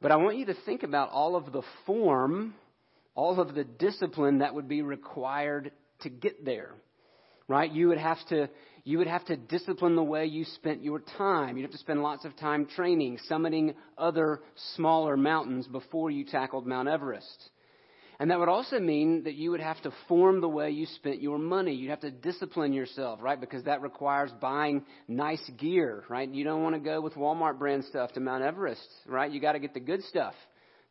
But 0.00 0.12
I 0.12 0.16
want 0.16 0.38
you 0.38 0.46
to 0.46 0.54
think 0.64 0.82
about 0.82 1.10
all 1.10 1.36
of 1.36 1.52
the 1.52 1.62
form, 1.84 2.54
all 3.14 3.38
of 3.38 3.54
the 3.54 3.64
discipline 3.64 4.38
that 4.38 4.54
would 4.54 4.68
be 4.68 4.80
required 4.80 5.72
to 6.00 6.08
get 6.08 6.44
there 6.44 6.72
right? 7.48 7.70
You 7.70 7.88
would 7.88 7.98
have 7.98 8.18
to 8.28 8.48
you 8.84 8.98
would 8.98 9.08
have 9.08 9.24
to 9.26 9.36
discipline 9.36 9.96
the 9.96 10.02
way 10.02 10.26
you 10.26 10.44
spent 10.44 10.84
your 10.84 11.00
time. 11.18 11.56
You'd 11.56 11.64
have 11.64 11.72
to 11.72 11.78
spend 11.78 12.02
lots 12.02 12.24
of 12.24 12.36
time 12.36 12.66
training, 12.66 13.18
summiting 13.28 13.74
other 13.98 14.42
smaller 14.76 15.16
mountains 15.16 15.66
before 15.66 16.08
you 16.08 16.24
tackled 16.24 16.68
Mount 16.68 16.88
Everest. 16.88 17.50
And 18.18 18.30
that 18.30 18.38
would 18.38 18.48
also 18.48 18.78
mean 18.78 19.24
that 19.24 19.34
you 19.34 19.50
would 19.50 19.60
have 19.60 19.80
to 19.82 19.92
form 20.08 20.40
the 20.40 20.48
way 20.48 20.70
you 20.70 20.86
spent 20.86 21.20
your 21.20 21.38
money. 21.38 21.74
You'd 21.74 21.90
have 21.90 22.00
to 22.00 22.10
discipline 22.10 22.72
yourself, 22.72 23.20
right? 23.22 23.38
Because 23.38 23.64
that 23.64 23.82
requires 23.82 24.30
buying 24.40 24.84
nice 25.06 25.42
gear, 25.58 26.04
right? 26.08 26.28
You 26.28 26.42
don't 26.42 26.62
want 26.62 26.74
to 26.74 26.80
go 26.80 27.00
with 27.00 27.14
Walmart 27.14 27.58
brand 27.58 27.84
stuff 27.84 28.12
to 28.12 28.20
Mount 28.20 28.42
Everest, 28.42 28.88
right? 29.06 29.30
You 29.30 29.40
got 29.40 29.52
to 29.52 29.58
get 29.58 29.74
the 29.74 29.80
good 29.80 30.02
stuff. 30.04 30.32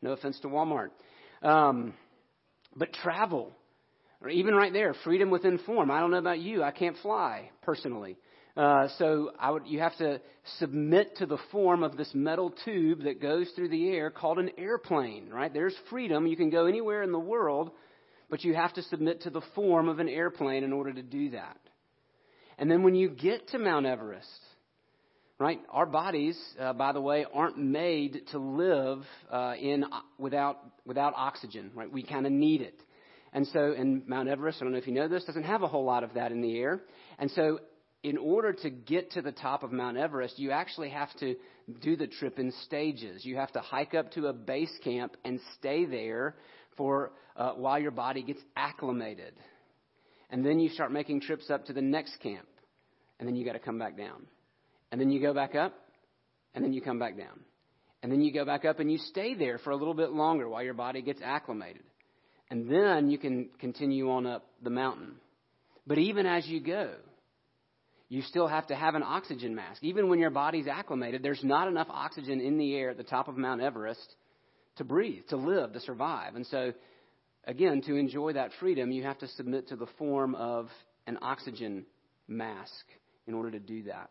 No 0.03 0.11
offense 0.11 0.39
to 0.41 0.47
Walmart. 0.47 0.89
Um, 1.41 1.95
but 2.75 2.93
travel, 2.93 3.51
or 4.21 4.29
even 4.29 4.53
right 4.53 4.71
there, 4.71 4.93
freedom 5.03 5.31
within 5.31 5.57
form. 5.59 5.89
I 5.89 5.99
don't 5.99 6.11
know 6.11 6.17
about 6.17 6.39
you. 6.39 6.61
I 6.61 6.71
can't 6.71 6.97
fly 7.01 7.49
personally. 7.63 8.17
Uh, 8.55 8.87
so 8.97 9.31
would, 9.49 9.67
you 9.67 9.79
have 9.79 9.97
to 9.97 10.21
submit 10.59 11.17
to 11.17 11.25
the 11.25 11.37
form 11.51 11.83
of 11.83 11.97
this 11.97 12.09
metal 12.13 12.53
tube 12.63 13.03
that 13.03 13.21
goes 13.21 13.49
through 13.55 13.67
the 13.67 13.89
air 13.89 14.09
called 14.09 14.39
an 14.39 14.49
airplane, 14.57 15.29
right? 15.29 15.53
There's 15.53 15.75
freedom. 15.89 16.25
You 16.25 16.37
can 16.37 16.49
go 16.49 16.65
anywhere 16.65 17.03
in 17.03 17.11
the 17.11 17.19
world, 17.19 17.71
but 18.29 18.43
you 18.45 18.53
have 18.53 18.73
to 18.73 18.81
submit 18.83 19.21
to 19.21 19.29
the 19.29 19.41
form 19.55 19.89
of 19.89 19.99
an 19.99 20.07
airplane 20.07 20.63
in 20.63 20.71
order 20.71 20.93
to 20.93 21.03
do 21.03 21.31
that. 21.31 21.57
And 22.57 22.71
then 22.71 22.83
when 22.83 22.95
you 22.95 23.09
get 23.09 23.49
to 23.49 23.59
Mount 23.59 23.85
Everest, 23.85 24.29
right? 25.37 25.59
Our 25.69 25.85
bodies, 25.85 26.39
uh, 26.59 26.73
by 26.73 26.93
the 26.93 27.01
way, 27.01 27.25
aren't 27.33 27.57
made 27.57 28.21
to 28.31 28.39
live 28.39 29.03
uh, 29.29 29.53
in 29.59 29.83
uh, 29.83 29.99
without 30.17 30.59
without 30.85 31.13
oxygen, 31.15 31.71
right? 31.75 31.91
We 31.91 32.03
kind 32.03 32.25
of 32.25 32.31
need 32.31 32.61
it. 32.61 32.79
And 33.33 33.45
so, 33.47 33.73
and 33.77 34.07
Mount 34.07 34.29
Everest, 34.29 34.59
I 34.61 34.63
don't 34.63 34.71
know 34.71 34.77
if 34.77 34.87
you 34.87 34.93
know 34.93 35.09
this, 35.09 35.25
doesn't 35.25 35.43
have 35.43 35.61
a 35.61 35.67
whole 35.67 35.83
lot 35.83 36.05
of 36.05 36.13
that 36.13 36.31
in 36.31 36.41
the 36.41 36.57
air. 36.57 36.81
And 37.19 37.29
so, 37.31 37.59
in 38.05 38.19
order 38.19 38.53
to 38.53 38.69
get 38.69 39.09
to 39.13 39.21
the 39.23 39.31
top 39.31 39.63
of 39.63 39.71
Mount 39.71 39.97
Everest, 39.97 40.37
you 40.37 40.51
actually 40.51 40.89
have 40.89 41.11
to 41.21 41.35
do 41.81 41.95
the 41.95 42.05
trip 42.05 42.37
in 42.37 42.51
stages. 42.63 43.25
You 43.25 43.37
have 43.37 43.51
to 43.53 43.61
hike 43.61 43.95
up 43.95 44.11
to 44.11 44.27
a 44.27 44.33
base 44.33 44.77
camp 44.83 45.17
and 45.25 45.39
stay 45.57 45.85
there 45.85 46.35
for 46.77 47.13
uh, 47.35 47.53
while 47.53 47.79
your 47.79 47.89
body 47.89 48.21
gets 48.21 48.41
acclimated. 48.55 49.33
And 50.29 50.45
then 50.45 50.59
you 50.59 50.69
start 50.69 50.91
making 50.91 51.21
trips 51.21 51.49
up 51.49 51.65
to 51.65 51.73
the 51.73 51.81
next 51.81 52.17
camp. 52.21 52.45
And 53.19 53.27
then 53.27 53.35
you 53.35 53.43
got 53.43 53.53
to 53.53 53.59
come 53.59 53.79
back 53.79 53.97
down. 53.97 54.27
And 54.91 55.01
then 55.01 55.09
you 55.09 55.19
go 55.19 55.33
back 55.33 55.55
up, 55.55 55.73
and 56.53 56.63
then 56.63 56.73
you 56.73 56.83
come 56.83 56.99
back 56.99 57.17
down. 57.17 57.39
And 58.03 58.11
then 58.11 58.21
you 58.21 58.31
go 58.31 58.45
back 58.45 58.65
up 58.65 58.79
and 58.79 58.91
you 58.91 58.99
stay 58.99 59.33
there 59.33 59.57
for 59.57 59.71
a 59.71 59.75
little 59.75 59.95
bit 59.95 60.11
longer 60.11 60.47
while 60.47 60.61
your 60.61 60.75
body 60.75 61.01
gets 61.01 61.21
acclimated 61.23 61.81
and 62.49 62.69
then 62.69 63.09
you 63.09 63.17
can 63.17 63.49
continue 63.59 64.11
on 64.11 64.25
up 64.25 64.45
the 64.61 64.69
mountain. 64.69 65.15
But 65.87 65.97
even 65.97 66.25
as 66.25 66.45
you 66.47 66.59
go, 66.59 66.91
you 68.09 68.21
still 68.21 68.47
have 68.47 68.67
to 68.67 68.75
have 68.75 68.95
an 68.95 69.03
oxygen 69.03 69.55
mask. 69.55 69.83
Even 69.83 70.09
when 70.09 70.19
your 70.19 70.29
body's 70.29 70.67
acclimated, 70.67 71.23
there's 71.23 71.43
not 71.43 71.67
enough 71.67 71.87
oxygen 71.89 72.39
in 72.39 72.57
the 72.57 72.75
air 72.75 72.91
at 72.91 72.97
the 72.97 73.03
top 73.03 73.27
of 73.27 73.37
Mount 73.37 73.61
Everest 73.61 74.15
to 74.77 74.83
breathe, 74.83 75.23
to 75.29 75.37
live, 75.37 75.73
to 75.73 75.79
survive. 75.79 76.35
And 76.35 76.45
so, 76.45 76.73
again, 77.45 77.81
to 77.83 77.95
enjoy 77.95 78.33
that 78.33 78.51
freedom, 78.59 78.91
you 78.91 79.03
have 79.03 79.17
to 79.19 79.27
submit 79.29 79.69
to 79.69 79.75
the 79.75 79.87
form 79.97 80.35
of 80.35 80.69
an 81.07 81.17
oxygen 81.21 81.85
mask 82.27 82.85
in 83.27 83.33
order 83.33 83.51
to 83.51 83.59
do 83.59 83.83
that. 83.83 84.09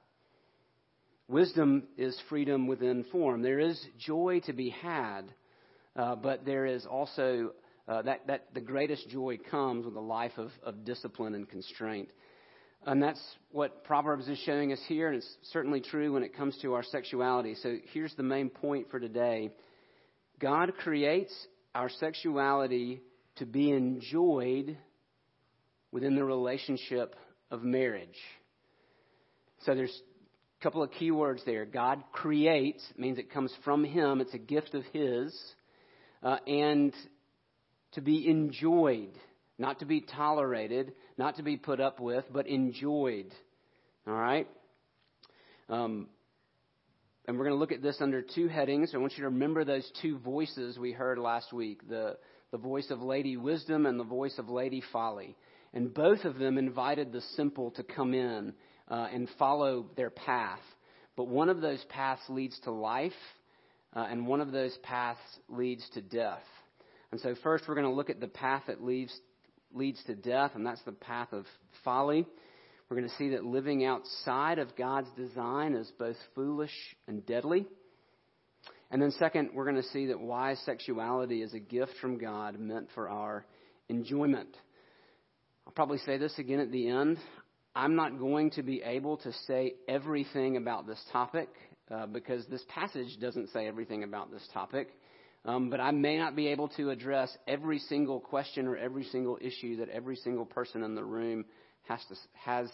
Wisdom 1.28 1.84
is 1.96 2.18
freedom 2.28 2.66
within 2.66 3.04
form. 3.04 3.42
There 3.42 3.60
is 3.60 3.80
joy 3.98 4.40
to 4.44 4.52
be 4.52 4.70
had, 4.70 5.22
uh, 5.96 6.16
but 6.16 6.44
there 6.44 6.66
is 6.66 6.84
also 6.84 7.52
uh, 7.88 8.02
that, 8.02 8.26
that 8.26 8.54
the 8.54 8.60
greatest 8.60 9.08
joy 9.08 9.38
comes 9.50 9.84
with 9.84 9.96
a 9.96 10.00
life 10.00 10.32
of, 10.36 10.50
of 10.62 10.84
discipline 10.84 11.34
and 11.34 11.48
constraint. 11.48 12.08
And 12.86 13.02
that's 13.02 13.20
what 13.50 13.82
Proverbs 13.84 14.28
is 14.28 14.38
showing 14.44 14.72
us 14.72 14.80
here, 14.86 15.08
and 15.08 15.16
it's 15.16 15.36
certainly 15.52 15.80
true 15.80 16.12
when 16.12 16.22
it 16.22 16.36
comes 16.36 16.56
to 16.60 16.74
our 16.74 16.82
sexuality. 16.82 17.54
So 17.62 17.78
here's 17.92 18.14
the 18.14 18.22
main 18.22 18.50
point 18.50 18.90
for 18.90 19.00
today 19.00 19.52
God 20.38 20.74
creates 20.76 21.34
our 21.74 21.88
sexuality 21.88 23.00
to 23.36 23.46
be 23.46 23.70
enjoyed 23.70 24.76
within 25.92 26.14
the 26.14 26.24
relationship 26.24 27.16
of 27.50 27.62
marriage. 27.62 28.18
So 29.64 29.74
there's 29.74 30.02
a 30.60 30.62
couple 30.62 30.82
of 30.82 30.90
key 30.90 31.10
words 31.10 31.42
there. 31.46 31.64
God 31.64 32.02
creates 32.12 32.84
means 32.98 33.18
it 33.18 33.32
comes 33.32 33.52
from 33.64 33.84
Him, 33.84 34.20
it's 34.20 34.34
a 34.34 34.38
gift 34.38 34.74
of 34.74 34.84
His. 34.92 35.34
Uh, 36.22 36.36
and 36.46 36.92
to 37.92 38.02
be 38.02 38.28
enjoyed, 38.28 39.12
not 39.58 39.78
to 39.78 39.86
be 39.86 40.00
tolerated, 40.00 40.92
not 41.16 41.36
to 41.36 41.42
be 41.42 41.56
put 41.56 41.80
up 41.80 42.00
with, 42.00 42.24
but 42.32 42.46
enjoyed. 42.46 43.32
All 44.06 44.14
right? 44.14 44.46
Um, 45.68 46.08
and 47.26 47.38
we're 47.38 47.44
going 47.44 47.56
to 47.56 47.60
look 47.60 47.72
at 47.72 47.82
this 47.82 47.96
under 48.00 48.22
two 48.22 48.48
headings. 48.48 48.92
I 48.94 48.98
want 48.98 49.12
you 49.16 49.22
to 49.22 49.30
remember 49.30 49.64
those 49.64 49.90
two 50.02 50.18
voices 50.18 50.78
we 50.78 50.92
heard 50.92 51.18
last 51.18 51.52
week 51.52 51.88
the, 51.88 52.18
the 52.50 52.58
voice 52.58 52.90
of 52.90 53.00
Lady 53.00 53.36
Wisdom 53.36 53.86
and 53.86 53.98
the 53.98 54.04
voice 54.04 54.34
of 54.38 54.48
Lady 54.48 54.82
Folly. 54.92 55.36
And 55.72 55.92
both 55.92 56.24
of 56.24 56.38
them 56.38 56.58
invited 56.58 57.12
the 57.12 57.22
simple 57.36 57.70
to 57.72 57.82
come 57.82 58.14
in 58.14 58.52
uh, 58.88 59.08
and 59.12 59.28
follow 59.38 59.86
their 59.96 60.10
path. 60.10 60.60
But 61.16 61.28
one 61.28 61.48
of 61.48 61.60
those 61.60 61.82
paths 61.88 62.22
leads 62.28 62.58
to 62.60 62.70
life, 62.70 63.12
uh, 63.94 64.06
and 64.10 64.26
one 64.26 64.40
of 64.40 64.52
those 64.52 64.76
paths 64.82 65.20
leads 65.48 65.88
to 65.94 66.02
death. 66.02 66.42
And 67.12 67.20
so, 67.20 67.34
first, 67.42 67.64
we're 67.68 67.76
going 67.76 67.86
to 67.86 67.92
look 67.92 68.10
at 68.10 68.20
the 68.20 68.26
path 68.26 68.64
that 68.66 68.82
leads, 68.82 69.16
leads 69.74 70.02
to 70.04 70.14
death, 70.14 70.52
and 70.54 70.66
that's 70.66 70.82
the 70.84 70.92
path 70.92 71.32
of 71.32 71.44
folly. 71.84 72.26
We're 72.88 72.96
going 72.96 73.08
to 73.08 73.16
see 73.16 73.30
that 73.30 73.44
living 73.44 73.84
outside 73.84 74.58
of 74.58 74.76
God's 74.76 75.08
design 75.16 75.74
is 75.74 75.90
both 75.98 76.16
foolish 76.34 76.70
and 77.08 77.24
deadly. 77.24 77.66
And 78.90 79.00
then, 79.00 79.10
second, 79.12 79.50
we're 79.54 79.64
going 79.64 79.82
to 79.82 79.88
see 79.88 80.06
that 80.06 80.20
wise 80.20 80.60
sexuality 80.64 81.42
is 81.42 81.54
a 81.54 81.58
gift 81.58 81.92
from 82.00 82.18
God 82.18 82.58
meant 82.58 82.88
for 82.94 83.08
our 83.08 83.44
enjoyment. 83.88 84.56
I'll 85.66 85.72
probably 85.72 85.98
say 85.98 86.18
this 86.18 86.38
again 86.38 86.60
at 86.60 86.70
the 86.70 86.88
end. 86.88 87.18
I'm 87.74 87.96
not 87.96 88.18
going 88.18 88.50
to 88.52 88.62
be 88.62 88.82
able 88.82 89.16
to 89.18 89.32
say 89.48 89.74
everything 89.88 90.56
about 90.56 90.86
this 90.86 91.02
topic 91.10 91.48
uh, 91.90 92.06
because 92.06 92.46
this 92.46 92.64
passage 92.68 93.18
doesn't 93.20 93.50
say 93.50 93.66
everything 93.66 94.04
about 94.04 94.30
this 94.30 94.46
topic. 94.52 94.88
Um, 95.46 95.68
but 95.68 95.78
I 95.80 95.90
may 95.90 96.16
not 96.16 96.34
be 96.34 96.48
able 96.48 96.68
to 96.68 96.90
address 96.90 97.36
every 97.46 97.78
single 97.78 98.18
question 98.18 98.66
or 98.66 98.76
every 98.76 99.04
single 99.04 99.38
issue 99.40 99.76
that 99.76 99.90
every 99.90 100.16
single 100.16 100.46
person 100.46 100.82
in 100.82 100.94
the 100.94 101.04
room 101.04 101.44
has 101.86 102.00
to 102.08 102.16
has 102.44 102.70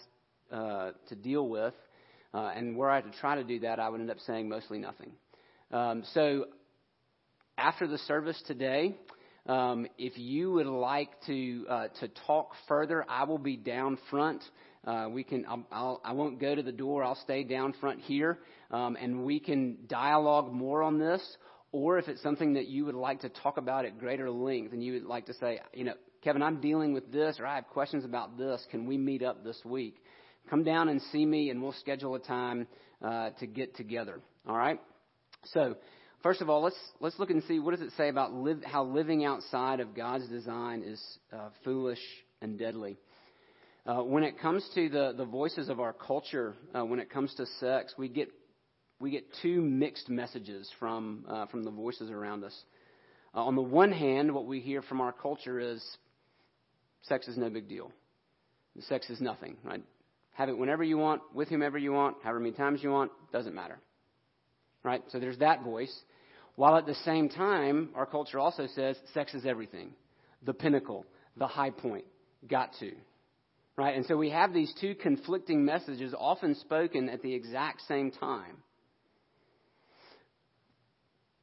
uh, 0.53 0.93
to 1.09 1.15
deal 1.17 1.49
with. 1.49 1.75
Uh, 2.33 2.53
and 2.55 2.77
were 2.77 2.89
I 2.89 3.01
to 3.01 3.11
try 3.21 3.35
to 3.35 3.45
do 3.45 3.61
that, 3.61 3.81
I 3.81 3.89
would 3.89 4.01
end 4.01 4.11
up 4.11 4.21
saying 4.21 4.49
mostly 4.49 4.79
nothing. 4.79 5.11
Um, 5.73 6.05
so 6.15 6.47
after 7.59 7.89
the 7.89 7.99
service 7.99 8.41
today, 8.47 8.97
um, 9.47 9.87
if 9.99 10.17
you 10.17 10.53
would 10.53 10.67
like 10.67 11.11
to 11.27 11.67
uh, 11.69 11.89
to 12.01 12.09
talk 12.27 12.53
further, 12.69 13.05
I 13.09 13.25
will 13.25 13.39
be 13.39 13.57
down 13.57 13.99
front. 14.11 14.43
Uh, 14.87 15.09
we 15.11 15.25
can. 15.25 15.45
I'll, 15.47 15.67
I'll, 15.73 16.01
I 16.05 16.13
won't 16.13 16.41
go 16.41 16.55
to 16.55 16.63
the 16.63 16.73
door. 16.73 17.03
I'll 17.03 17.21
stay 17.23 17.43
down 17.43 17.75
front 17.81 18.01
here, 18.01 18.39
um, 18.71 18.97
and 19.01 19.25
we 19.25 19.41
can 19.41 19.79
dialogue 19.89 20.53
more 20.53 20.83
on 20.83 20.99
this. 20.99 21.21
Or 21.73 21.99
if 21.99 22.09
it's 22.09 22.23
something 22.23 22.55
that 22.55 22.67
you 22.67 22.85
would 22.87 22.95
like 22.95 23.21
to 23.21 23.29
talk 23.29 23.57
about 23.57 23.85
at 23.85 23.99
greater 23.99 24.31
length, 24.31 24.73
and 24.73 24.83
you 24.83 24.95
would 24.95 25.05
like 25.05 25.27
to 25.27 25.35
say, 25.35 25.61
you 25.73 25.85
know, 25.85 25.95
Kevin, 26.23 26.43
I'm 26.43 26.61
dealing 26.61 26.93
with 26.93 27.13
this, 27.13 27.39
or 27.39 27.47
I 27.47 27.55
have 27.55 27.69
questions 27.69 28.05
about 28.05 28.37
this. 28.37 28.65
Can 28.71 28.87
we 28.87 28.99
meet 28.99 29.23
up 29.23 29.45
this 29.45 29.59
week? 29.65 29.97
Come 30.49 30.65
down 30.65 30.89
and 30.89 31.01
see 31.13 31.25
me, 31.25 31.51
and 31.51 31.63
we'll 31.63 31.73
schedule 31.73 32.15
a 32.15 32.19
time 32.19 32.67
uh, 33.03 33.31
to 33.39 33.47
get 33.47 33.77
together. 33.77 34.21
All 34.49 34.57
right. 34.57 34.81
So, 35.53 35.77
first 36.23 36.43
of 36.43 36.51
all, 36.51 36.63
let's 36.63 36.77
let's 36.99 37.19
look 37.19 37.31
and 37.31 37.43
see 37.45 37.61
what 37.61 37.71
does 37.71 37.81
it 37.81 37.93
say 37.97 38.09
about 38.09 38.33
live, 38.33 38.63
how 38.65 38.85
living 38.85 39.25
outside 39.25 39.81
of 39.81 39.95
God's 39.95 40.29
design 40.29 40.83
is 40.83 41.01
uh, 41.33 41.51
foolish 41.65 42.01
and 42.43 42.59
deadly. 42.59 42.97
Uh, 43.87 44.03
when 44.03 44.23
it 44.23 44.39
comes 44.39 44.69
to 44.75 44.89
the, 44.91 45.15
the 45.17 45.25
voices 45.25 45.71
of 45.71 45.81
our 45.81 45.95
culture, 45.95 46.55
uh, 46.75 46.85
when 46.85 47.01
it 47.01 47.11
comes 47.11 47.35
to 47.37 47.47
sex, 47.59 47.95
we 47.97 48.09
get 48.09 48.29
we 49.01 49.11
get 49.11 49.25
two 49.43 49.63
mixed 49.63 50.09
messages 50.09 50.71
from 50.79 51.25
uh, 51.29 51.47
from 51.47 51.65
the 51.65 51.71
voices 51.71 52.11
around 52.11 52.45
us. 52.45 52.57
Uh, 53.35 53.43
on 53.45 53.57
the 53.57 53.63
one 53.63 53.91
hand, 53.91 54.33
what 54.33 54.47
we 54.47 54.61
hear 54.61 54.83
from 54.83 55.01
our 55.01 55.13
culture 55.13 55.59
is 55.59 55.83
sex 57.03 57.27
is 57.27 57.37
no 57.37 57.49
big 57.49 57.69
deal. 57.69 57.91
Sex 58.81 59.11
is 59.11 59.21
nothing, 59.21 59.57
right? 59.65 59.83
Have 60.33 60.49
it 60.49 60.57
whenever 60.57 60.85
you 60.85 60.97
want, 60.97 61.23
with 61.35 61.49
whomever 61.49 61.77
you 61.77 61.93
want, 61.93 62.17
however 62.23 62.41
many 62.41 62.55
times 62.55 62.83
you 62.83 62.91
want, 62.91 63.11
doesn't 63.33 63.55
matter. 63.55 63.79
Right? 64.83 65.03
So 65.09 65.19
there's 65.19 65.39
that 65.39 65.63
voice. 65.63 65.95
While 66.57 66.77
at 66.77 66.87
the 66.87 66.95
same 66.95 67.29
time, 67.29 67.91
our 67.95 68.07
culture 68.07 68.39
also 68.39 68.67
says 68.75 68.97
sex 69.13 69.35
is 69.35 69.45
everything. 69.45 69.93
The 70.45 70.55
pinnacle, 70.55 71.05
the 71.37 71.47
high 71.47 71.71
point. 71.71 72.05
Got 72.49 72.71
to. 72.81 72.93
Right? 73.77 73.97
And 73.97 74.07
so 74.07 74.17
we 74.17 74.31
have 74.31 74.55
these 74.55 74.73
two 74.81 74.95
conflicting 74.95 75.65
messages 75.65 76.15
often 76.17 76.55
spoken 76.55 77.09
at 77.09 77.23
the 77.23 77.35
exact 77.35 77.83
same 77.87 78.11
time. 78.11 78.57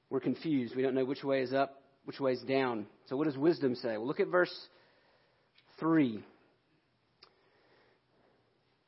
We're 0.10 0.20
confused. 0.20 0.76
We 0.76 0.82
don't 0.82 0.96
know 0.96 1.06
which 1.06 1.24
way 1.24 1.42
is 1.42 1.54
up, 1.54 1.82
which 2.06 2.20
way 2.20 2.34
is 2.34 2.42
down. 2.42 2.88
So 3.08 3.18
what 3.18 3.26
does 3.26 3.38
wisdom 3.38 3.76
say? 3.76 3.98
Well, 3.98 4.08
look 4.08 4.20
at 4.20 4.28
verse 4.28 4.54
3. 5.80 6.24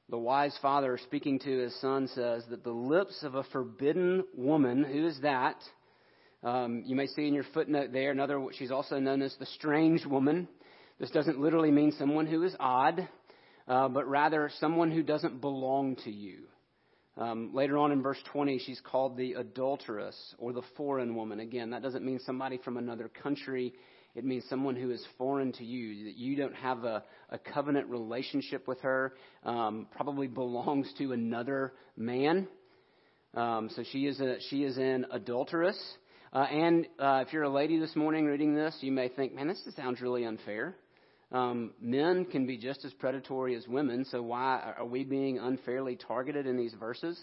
The 0.09 0.17
wise 0.17 0.57
father 0.61 0.97
speaking 1.03 1.39
to 1.39 1.57
his 1.59 1.79
son 1.81 2.07
says 2.15 2.43
that 2.49 2.63
the 2.63 2.71
lips 2.71 3.23
of 3.23 3.35
a 3.35 3.43
forbidden 3.43 4.23
woman, 4.35 4.83
who 4.83 5.05
is 5.05 5.19
that? 5.21 5.57
Um, 6.41 6.83
you 6.85 6.95
may 6.95 7.07
see 7.07 7.27
in 7.27 7.33
your 7.33 7.45
footnote 7.53 7.91
there 7.91 8.11
another, 8.11 8.43
she's 8.57 8.71
also 8.71 8.99
known 8.99 9.21
as 9.21 9.35
the 9.39 9.45
strange 9.45 10.05
woman. 10.05 10.47
This 10.99 11.11
doesn't 11.11 11.39
literally 11.39 11.71
mean 11.71 11.91
someone 11.91 12.25
who 12.25 12.43
is 12.43 12.55
odd 12.59 13.07
uh, 13.69 13.88
but 13.88 14.09
rather 14.09 14.49
someone 14.59 14.91
who 14.91 15.03
doesn't 15.03 15.39
belong 15.39 15.95
to 15.97 16.11
you. 16.11 16.39
Um, 17.19 17.51
later 17.53 17.77
on 17.77 17.91
in 17.91 18.01
verse 18.01 18.17
20, 18.31 18.59
she's 18.59 18.79
called 18.79 19.17
the 19.17 19.33
adulteress 19.33 20.15
or 20.38 20.53
the 20.53 20.61
foreign 20.77 21.15
woman. 21.15 21.41
Again, 21.41 21.71
that 21.71 21.83
doesn't 21.83 22.05
mean 22.05 22.19
somebody 22.25 22.57
from 22.63 22.77
another 22.77 23.09
country. 23.09 23.73
It 24.15 24.23
means 24.23 24.45
someone 24.49 24.77
who 24.77 24.89
is 24.89 25.05
foreign 25.17 25.51
to 25.53 25.65
you, 25.65 26.05
that 26.05 26.15
you 26.15 26.38
don't 26.38 26.55
have 26.55 26.85
a, 26.85 27.03
a 27.29 27.38
covenant 27.38 27.89
relationship 27.89 28.69
with 28.69 28.79
her, 28.81 29.15
um, 29.43 29.88
probably 29.91 30.27
belongs 30.27 30.89
to 30.97 31.11
another 31.11 31.73
man. 31.97 32.47
Um, 33.33 33.69
so 33.75 33.83
she 33.91 34.07
is, 34.07 34.21
a, 34.21 34.38
she 34.49 34.63
is 34.63 34.77
an 34.77 35.05
adulteress. 35.11 35.77
Uh, 36.31 36.45
and 36.49 36.88
uh, 36.99 37.23
if 37.27 37.33
you're 37.33 37.43
a 37.43 37.49
lady 37.49 37.79
this 37.79 37.97
morning 37.97 38.27
reading 38.27 38.55
this, 38.55 38.77
you 38.79 38.93
may 38.93 39.09
think, 39.09 39.35
man, 39.35 39.47
this 39.49 39.61
sounds 39.75 39.99
really 39.99 40.23
unfair. 40.23 40.77
Um, 41.31 41.71
men 41.79 42.25
can 42.25 42.48
be 42.48 42.57
just 42.57 42.83
as 42.86 42.93
predatory 42.93 43.55
as 43.55 43.67
women, 43.67 44.05
so 44.05 44.21
why 44.21 44.74
are 44.77 44.86
we 44.86 45.03
being 45.03 45.38
unfairly 45.38 45.95
targeted 45.95 46.48
in 46.48 46.57
these 46.57 46.74
verses? 46.74 47.19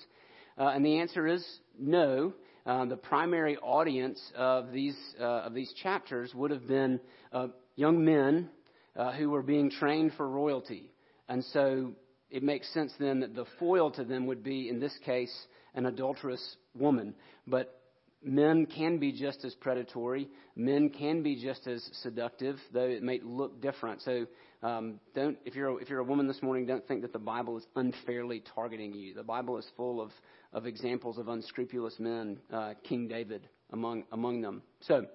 Uh, 0.57 0.68
and 0.68 0.85
the 0.85 1.00
answer 1.00 1.26
is 1.26 1.44
no. 1.78 2.33
Uh, 2.64 2.85
the 2.85 2.96
primary 2.96 3.57
audience 3.59 4.20
of 4.37 4.72
these 4.72 4.96
uh, 5.20 5.42
of 5.42 5.54
these 5.54 5.72
chapters 5.83 6.35
would 6.35 6.50
have 6.50 6.66
been 6.66 7.00
uh, 7.33 7.48
young 7.74 8.04
men 8.04 8.48
uh, 8.96 9.12
who 9.12 9.30
were 9.30 9.42
being 9.42 9.70
trained 9.70 10.12
for 10.16 10.28
royalty, 10.28 10.90
and 11.28 11.44
so 11.52 11.92
it 12.30 12.42
makes 12.42 12.72
sense 12.72 12.92
then 12.98 13.20
that 13.20 13.35
the 13.35 13.44
foil 13.59 13.90
to 13.90 14.04
them 14.04 14.26
would 14.26 14.42
be, 14.42 14.68
in 14.68 14.80
this 14.80 14.96
case, 15.04 15.33
an 15.74 15.87
adulterous 15.87 16.57
woman. 16.74 17.14
But 17.46 17.80
men 18.22 18.66
can 18.66 18.98
be 18.98 19.12
just 19.12 19.44
as 19.44 19.55
predatory. 19.55 20.29
Men 20.55 20.90
can 20.90 21.22
be 21.22 21.37
just 21.37 21.66
as 21.66 21.88
seductive, 22.02 22.57
though 22.72 22.88
it 22.88 23.02
may 23.02 23.20
look 23.22 23.61
different. 23.61 24.02
So, 24.02 24.26
um, 24.62 25.00
don't 25.14 25.38
if 25.44 25.55
you're 25.55 25.68
a, 25.68 25.76
if 25.76 25.88
you're 25.88 26.00
a 26.00 26.05
woman 26.05 26.26
this 26.26 26.42
morning, 26.42 26.66
don't 26.66 26.87
think 26.88 27.02
that 27.02 27.12
the 27.12 27.18
Bible 27.18 27.59
is 27.59 27.66
unfairly 27.76 28.42
targeting 28.55 28.94
you. 28.94 29.14
The 29.14 29.22
Bible 29.22 29.59
is 29.59 29.66
full 29.76 30.00
of 30.00 30.11
of 30.52 30.66
examples 30.66 31.18
of 31.18 31.29
unscrupulous 31.29 31.94
men, 31.98 32.38
uh, 32.52 32.74
King 32.85 33.09
David 33.09 33.48
among 33.72 34.05
among 34.12 34.40
them. 34.40 34.62
So, 34.81 35.07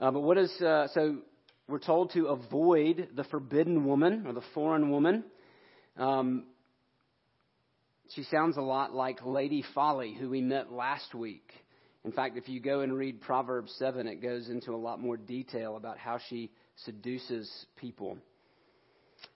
uh, 0.00 0.10
but 0.10 0.20
what 0.20 0.38
is 0.38 0.50
uh, 0.60 0.88
so? 0.94 1.18
We're 1.68 1.78
told 1.78 2.12
to 2.14 2.26
avoid 2.26 3.10
the 3.14 3.22
forbidden 3.24 3.84
woman 3.84 4.24
or 4.26 4.32
the 4.32 4.42
foreign 4.54 4.90
woman. 4.90 5.22
Um, 5.96 6.46
she 8.14 8.24
sounds 8.24 8.56
a 8.56 8.62
lot 8.62 8.92
like 8.94 9.24
Lady 9.24 9.64
Folly, 9.74 10.14
who 10.14 10.28
we 10.28 10.40
met 10.40 10.72
last 10.72 11.14
week. 11.14 11.52
In 12.04 12.12
fact, 12.12 12.36
if 12.36 12.48
you 12.48 12.60
go 12.60 12.80
and 12.80 12.92
read 12.92 13.20
Proverbs 13.20 13.72
7, 13.78 14.08
it 14.08 14.22
goes 14.22 14.48
into 14.48 14.72
a 14.72 14.76
lot 14.76 15.00
more 15.00 15.16
detail 15.16 15.76
about 15.76 15.98
how 15.98 16.18
she 16.28 16.50
seduces 16.84 17.50
people. 17.76 18.18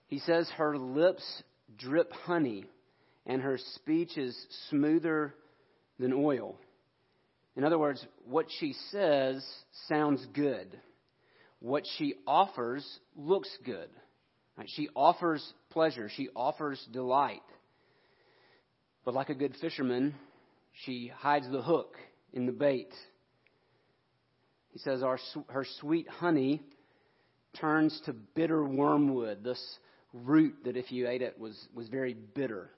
He 0.07 0.19
says, 0.19 0.49
Her 0.57 0.77
lips 0.77 1.23
drip 1.77 2.11
honey, 2.11 2.65
and 3.25 3.41
her 3.41 3.57
speech 3.75 4.17
is 4.17 4.35
smoother 4.69 5.33
than 5.99 6.11
oil. 6.11 6.55
In 7.55 7.63
other 7.63 7.79
words, 7.79 8.05
what 8.25 8.47
she 8.59 8.73
says 8.91 9.45
sounds 9.87 10.25
good. 10.33 10.77
What 11.59 11.83
she 11.97 12.15
offers 12.27 12.85
looks 13.15 13.49
good. 13.63 13.89
She 14.67 14.89
offers 14.95 15.45
pleasure. 15.69 16.09
She 16.09 16.29
offers 16.35 16.85
delight. 16.91 17.41
But 19.05 19.13
like 19.13 19.29
a 19.29 19.35
good 19.35 19.55
fisherman, 19.61 20.15
she 20.83 21.11
hides 21.15 21.49
the 21.49 21.61
hook 21.61 21.95
in 22.33 22.47
the 22.47 22.51
bait. 22.51 22.91
He 24.71 24.79
says, 24.79 25.03
Our, 25.03 25.19
Her 25.47 25.65
sweet 25.79 26.09
honey 26.09 26.63
turns 27.59 28.01
to 28.07 28.13
bitter 28.13 28.65
wormwood, 28.65 29.43
this 29.43 29.61
root 30.11 30.55
that 30.65 30.75
if 30.75 30.91
you 30.91 31.07
ate 31.07 31.21
it 31.21 31.39
was, 31.39 31.55
was 31.73 31.87
very 31.87 32.13
bitter. 32.15 32.71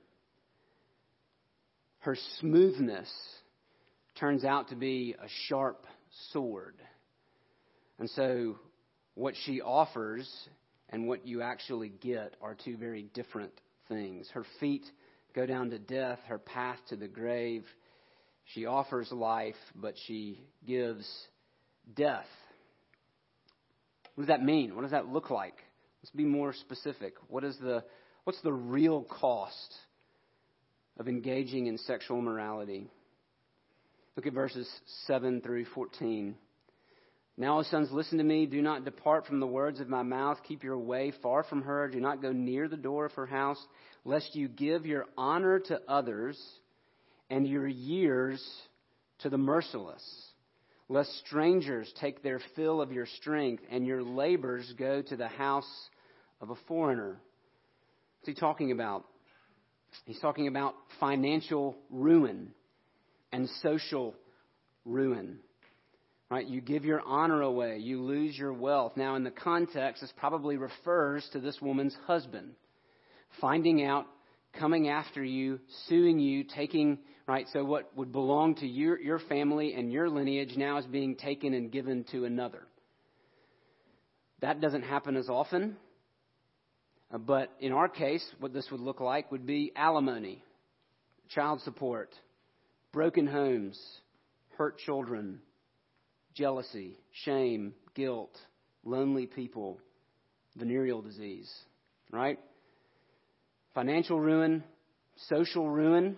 Her 1.99 2.17
smoothness 2.39 3.09
turns 4.19 4.43
out 4.43 4.69
to 4.69 4.75
be 4.75 5.15
a 5.17 5.27
sharp 5.47 5.85
sword. 6.31 6.75
And 7.99 8.09
so, 8.11 8.57
what 9.15 9.33
she 9.45 9.61
offers 9.61 10.29
and 10.89 11.07
what 11.07 11.25
you 11.25 11.41
actually 11.41 11.89
get 11.89 12.35
are 12.41 12.55
two 12.65 12.77
very 12.77 13.03
different 13.13 13.53
things. 13.87 14.29
Her 14.33 14.45
feet 14.59 14.85
go 15.37 15.45
down 15.45 15.69
to 15.69 15.77
death, 15.77 16.17
her 16.27 16.39
path 16.39 16.79
to 16.89 16.95
the 16.95 17.07
grave. 17.07 17.63
She 18.55 18.65
offers 18.65 19.11
life, 19.11 19.55
but 19.75 19.93
she 20.07 20.41
gives 20.65 21.07
death. 21.95 22.25
What 24.15 24.23
does 24.23 24.29
that 24.29 24.43
mean? 24.43 24.75
What 24.75 24.81
does 24.81 24.91
that 24.91 25.09
look 25.09 25.29
like? 25.29 25.53
Let's 26.01 26.09
be 26.15 26.25
more 26.25 26.53
specific. 26.53 27.13
What 27.27 27.43
is 27.43 27.55
the 27.61 27.83
what's 28.23 28.41
the 28.41 28.51
real 28.51 29.03
cost 29.03 29.75
of 30.99 31.07
engaging 31.07 31.67
in 31.67 31.77
sexual 31.77 32.19
morality? 32.19 32.89
Look 34.15 34.25
at 34.25 34.33
verses 34.33 34.67
7 35.05 35.41
through 35.41 35.65
14. 35.75 36.35
Now, 37.39 37.61
sons, 37.61 37.91
listen 37.91 38.17
to 38.17 38.23
me. 38.23 38.47
Do 38.47 38.63
not 38.63 38.83
depart 38.83 39.27
from 39.27 39.39
the 39.39 39.45
words 39.45 39.79
of 39.79 39.87
my 39.87 40.01
mouth. 40.01 40.39
Keep 40.47 40.63
your 40.63 40.79
way 40.79 41.13
far 41.21 41.43
from 41.43 41.61
her. 41.61 41.87
Do 41.87 41.99
not 41.99 42.19
go 42.19 42.31
near 42.31 42.67
the 42.67 42.77
door 42.77 43.05
of 43.05 43.13
her 43.13 43.27
house, 43.27 43.63
lest 44.07 44.35
you 44.35 44.47
give 44.47 44.85
your 44.85 45.05
honor 45.17 45.59
to 45.59 45.81
others 45.85 46.41
and 47.29 47.45
your 47.45 47.67
years 47.67 48.41
to 49.19 49.29
the 49.29 49.37
merciless. 49.37 50.01
Lest 50.87 51.11
strangers 51.27 51.91
take 51.99 52.23
their 52.23 52.39
fill 52.55 52.81
of 52.81 52.93
your 52.93 53.05
strength 53.19 53.63
and 53.69 53.85
your 53.85 54.01
labors 54.01 54.73
go 54.79 55.01
to 55.01 55.17
the 55.17 55.27
house 55.27 55.69
of 56.39 56.49
a 56.49 56.55
foreigner. 56.69 57.19
What's 58.19 58.29
he 58.29 58.33
talking 58.33 58.71
about? 58.71 59.03
He's 60.05 60.19
talking 60.21 60.47
about 60.47 60.73
financial 61.01 61.75
ruin 61.89 62.51
and 63.33 63.49
social 63.61 64.15
ruin. 64.85 65.39
Right? 66.31 66.47
You 66.47 66.61
give 66.61 66.85
your 66.85 67.01
honor 67.01 67.41
away. 67.41 67.79
You 67.79 68.01
lose 68.01 68.37
your 68.37 68.53
wealth. 68.53 68.93
Now, 68.95 69.15
in 69.15 69.25
the 69.25 69.31
context, 69.31 70.01
this 70.01 70.13
probably 70.15 70.55
refers 70.55 71.27
to 71.33 71.41
this 71.41 71.57
woman's 71.61 71.95
husband. 72.05 72.51
Finding 73.41 73.83
out 73.83 74.05
coming 74.59 74.89
after 74.89 75.23
you, 75.23 75.59
suing 75.87 76.19
you, 76.19 76.43
taking, 76.43 76.99
right? 77.27 77.45
So 77.53 77.63
what 77.63 77.95
would 77.95 78.11
belong 78.11 78.55
to 78.55 78.67
your, 78.67 78.99
your 78.99 79.19
family 79.19 79.73
and 79.73 79.91
your 79.91 80.09
lineage 80.09 80.55
now 80.57 80.77
is 80.77 80.85
being 80.85 81.15
taken 81.15 81.53
and 81.53 81.71
given 81.71 82.05
to 82.11 82.25
another. 82.25 82.63
That 84.41 84.61
doesn't 84.61 84.83
happen 84.83 85.15
as 85.15 85.29
often. 85.29 85.77
Uh, 87.13 87.17
but 87.17 87.51
in 87.59 87.71
our 87.71 87.87
case, 87.87 88.25
what 88.39 88.53
this 88.53 88.67
would 88.71 88.81
look 88.81 88.99
like 88.99 89.31
would 89.31 89.45
be 89.45 89.71
alimony, 89.75 90.43
child 91.29 91.61
support, 91.61 92.13
broken 92.91 93.27
homes, 93.27 93.79
hurt 94.57 94.77
children, 94.79 95.39
jealousy, 96.33 96.97
shame, 97.23 97.73
guilt, 97.95 98.35
lonely 98.83 99.25
people, 99.25 99.79
venereal 100.55 101.01
disease, 101.01 101.51
right? 102.11 102.39
Financial 103.77 104.19
ruin, 104.19 104.63
social 105.27 105.69
ruin. 105.69 106.15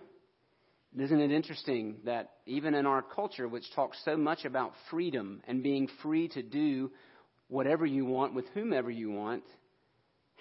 Isn't 0.97 1.19
it 1.19 1.29
interesting 1.29 1.97
that 2.05 2.29
even 2.45 2.73
in 2.73 2.85
our 2.85 3.01
culture, 3.01 3.49
which 3.49 3.65
talks 3.75 3.97
so 4.05 4.15
much 4.15 4.45
about 4.45 4.71
freedom 4.89 5.41
and 5.45 5.61
being 5.61 5.89
free 6.01 6.29
to 6.29 6.41
do 6.41 6.89
whatever 7.49 7.85
you 7.85 8.05
want 8.05 8.33
with 8.33 8.45
whomever 8.53 8.89
you 8.89 9.11
want, 9.11 9.43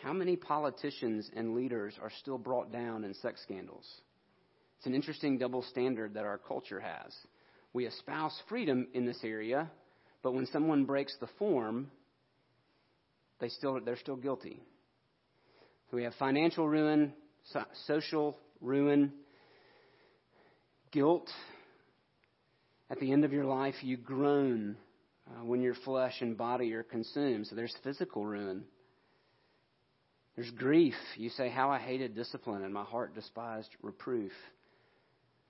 how 0.00 0.12
many 0.12 0.36
politicians 0.36 1.28
and 1.34 1.56
leaders 1.56 1.98
are 2.00 2.12
still 2.20 2.38
brought 2.38 2.70
down 2.70 3.02
in 3.02 3.14
sex 3.14 3.42
scandals? 3.42 3.84
It's 4.76 4.86
an 4.86 4.94
interesting 4.94 5.38
double 5.38 5.62
standard 5.62 6.14
that 6.14 6.24
our 6.24 6.38
culture 6.38 6.78
has. 6.78 7.12
We 7.72 7.86
espouse 7.86 8.40
freedom 8.48 8.86
in 8.94 9.06
this 9.06 9.24
area, 9.24 9.68
but 10.22 10.34
when 10.34 10.46
someone 10.46 10.84
breaks 10.84 11.16
the 11.18 11.28
form, 11.36 11.90
they 13.40 13.48
still, 13.48 13.80
they're 13.84 13.96
still 13.96 14.14
guilty. 14.14 14.62
We 15.90 16.04
have 16.04 16.14
financial 16.18 16.68
ruin, 16.68 17.14
so, 17.52 17.62
social 17.86 18.36
ruin, 18.60 19.12
guilt. 20.92 21.28
At 22.90 23.00
the 23.00 23.12
end 23.12 23.24
of 23.24 23.32
your 23.32 23.46
life, 23.46 23.74
you 23.82 23.96
groan 23.96 24.76
uh, 25.26 25.44
when 25.44 25.62
your 25.62 25.74
flesh 25.84 26.14
and 26.20 26.36
body 26.36 26.72
are 26.74 26.82
consumed. 26.82 27.46
So 27.46 27.54
there's 27.54 27.74
physical 27.82 28.26
ruin. 28.26 28.64
There's 30.36 30.50
grief. 30.50 30.94
You 31.16 31.30
say, 31.30 31.48
How 31.48 31.70
I 31.70 31.78
hated 31.78 32.14
discipline, 32.14 32.62
and 32.64 32.72
my 32.72 32.84
heart 32.84 33.14
despised 33.14 33.70
reproof. 33.82 34.32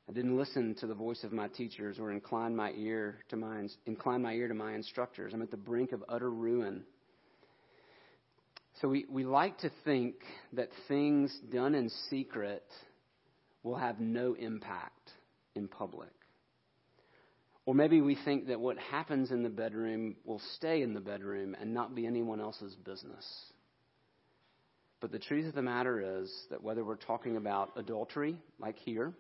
I 0.09 0.12
didn't 0.12 0.38
listen 0.38 0.74
to 0.81 0.87
the 0.87 0.94
voice 0.94 1.22
of 1.24 1.33
my 1.33 1.48
teachers 1.48 1.98
or 1.98 2.12
incline 2.12 2.57
my 2.57 2.70
ear 2.70 3.18
to 3.29 3.37
my 3.37 3.66
incline 3.87 4.22
my 4.22 4.33
ear 4.33 4.48
to 4.48 4.55
my 4.55 4.72
instructors. 4.74 5.35
I'm 5.35 5.42
at 5.42 5.51
the 5.51 5.59
brink 5.59 5.92
of 5.92 6.03
utter 6.09 6.31
ruin. 6.31 6.85
So 8.80 8.88
we, 8.88 9.06
we 9.10 9.24
like 9.24 9.58
to 9.58 9.70
think 9.84 10.14
that 10.52 10.68
things 10.86 11.36
done 11.52 11.74
in 11.74 11.90
secret 12.10 12.64
will 13.62 13.76
have 13.76 13.98
no 13.98 14.34
impact 14.34 15.10
in 15.54 15.66
public. 15.66 16.10
Or 17.66 17.74
maybe 17.74 18.00
we 18.00 18.16
think 18.24 18.46
that 18.46 18.60
what 18.60 18.78
happens 18.78 19.30
in 19.30 19.42
the 19.42 19.48
bedroom 19.50 20.16
will 20.24 20.40
stay 20.54 20.82
in 20.82 20.94
the 20.94 21.00
bedroom 21.00 21.56
and 21.60 21.74
not 21.74 21.94
be 21.94 22.06
anyone 22.06 22.40
else's 22.40 22.74
business. 22.76 23.26
But 25.00 25.12
the 25.12 25.18
truth 25.18 25.46
of 25.46 25.54
the 25.54 25.62
matter 25.62 26.22
is 26.22 26.32
that 26.50 26.62
whether 26.62 26.84
we're 26.84 26.96
talking 26.96 27.36
about 27.36 27.72
adultery, 27.76 28.36
like 28.58 28.76
here, 28.78 29.12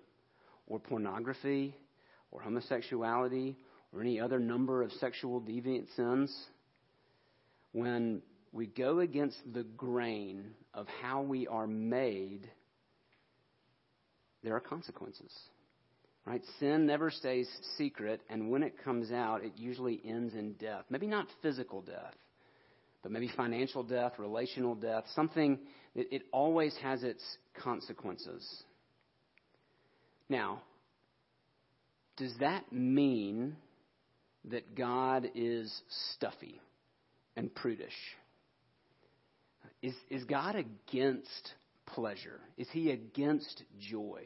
or 0.66 0.78
pornography, 0.78 1.74
or 2.30 2.40
homosexuality, 2.40 3.56
or 3.92 4.00
any 4.00 4.20
other 4.20 4.38
number 4.38 4.82
of 4.82 4.92
sexual 4.92 5.40
deviant 5.40 5.94
sins, 5.94 6.34
when 7.72 8.22
we 8.52 8.66
go 8.66 9.00
against 9.00 9.36
the 9.52 9.62
grain 9.62 10.50
of 10.74 10.86
how 11.02 11.22
we 11.22 11.46
are 11.46 11.66
made, 11.66 12.50
there 14.42 14.54
are 14.54 14.60
consequences. 14.60 15.32
Right? 16.24 16.42
Sin 16.60 16.86
never 16.86 17.10
stays 17.10 17.48
secret, 17.78 18.20
and 18.28 18.50
when 18.50 18.62
it 18.62 18.74
comes 18.84 19.10
out, 19.10 19.42
it 19.44 19.52
usually 19.56 20.00
ends 20.04 20.34
in 20.34 20.52
death. 20.54 20.84
Maybe 20.90 21.06
not 21.06 21.26
physical 21.40 21.80
death, 21.80 22.14
but 23.02 23.10
maybe 23.10 23.30
financial 23.34 23.82
death, 23.82 24.12
relational 24.18 24.74
death, 24.74 25.04
something, 25.14 25.58
that 25.96 26.14
it 26.14 26.22
always 26.30 26.76
has 26.82 27.02
its 27.02 27.22
consequences. 27.62 28.46
Now, 30.28 30.60
does 32.18 32.34
that 32.40 32.70
mean 32.72 33.56
that 34.50 34.74
God 34.74 35.30
is 35.34 35.72
stuffy 36.14 36.60
and 37.36 37.54
prudish? 37.54 37.94
Is, 39.82 39.94
is 40.10 40.24
God 40.24 40.56
against 40.56 41.54
pleasure? 41.86 42.40
Is 42.56 42.68
he 42.72 42.90
against 42.90 43.62
joy? 43.78 44.22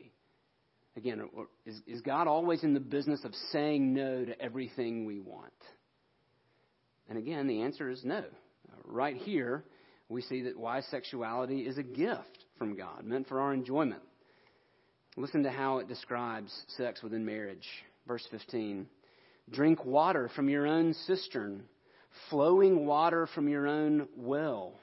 Again, 0.97 1.29
is, 1.65 1.81
is 1.87 2.01
God 2.03 2.27
always 2.27 2.63
in 2.65 2.75
the 2.75 2.81
business 2.81 3.25
of 3.25 3.35
saying 3.51 3.95
no 3.95 4.25
to 4.25 4.41
everything 4.41 5.05
we 5.05 5.19
want? 5.19 5.53
And 7.09 7.19
again, 7.19 7.47
the 7.47 7.63
answer 7.63 7.91
is 7.91 8.05
no. 8.05 8.25
Right 8.85 9.17
here, 9.17 9.65
we 10.09 10.23
see 10.23 10.43
that 10.43 10.59
why 10.59 10.81
sexuality 10.83 11.61
is 11.61 11.79
a 11.79 11.83
gift 11.83 12.45
from 12.59 12.77
God, 12.77 13.05
meant 13.05 13.29
for 13.29 13.41
our 13.41 13.55
enjoyment. 13.55 14.03
Listen 15.17 15.43
to 15.43 15.51
how 15.51 15.79
it 15.79 15.89
describes 15.89 16.53
sex 16.77 17.03
within 17.03 17.25
marriage. 17.25 17.67
Verse 18.07 18.27
15 18.31 18.87
Drink 19.51 19.85
water 19.85 20.31
from 20.35 20.49
your 20.49 20.67
own 20.67 20.95
cistern, 21.07 21.65
flowing 22.31 22.87
water 22.87 23.27
from 23.35 23.49
your 23.49 23.67
own 23.67 24.09
well. 24.17 24.75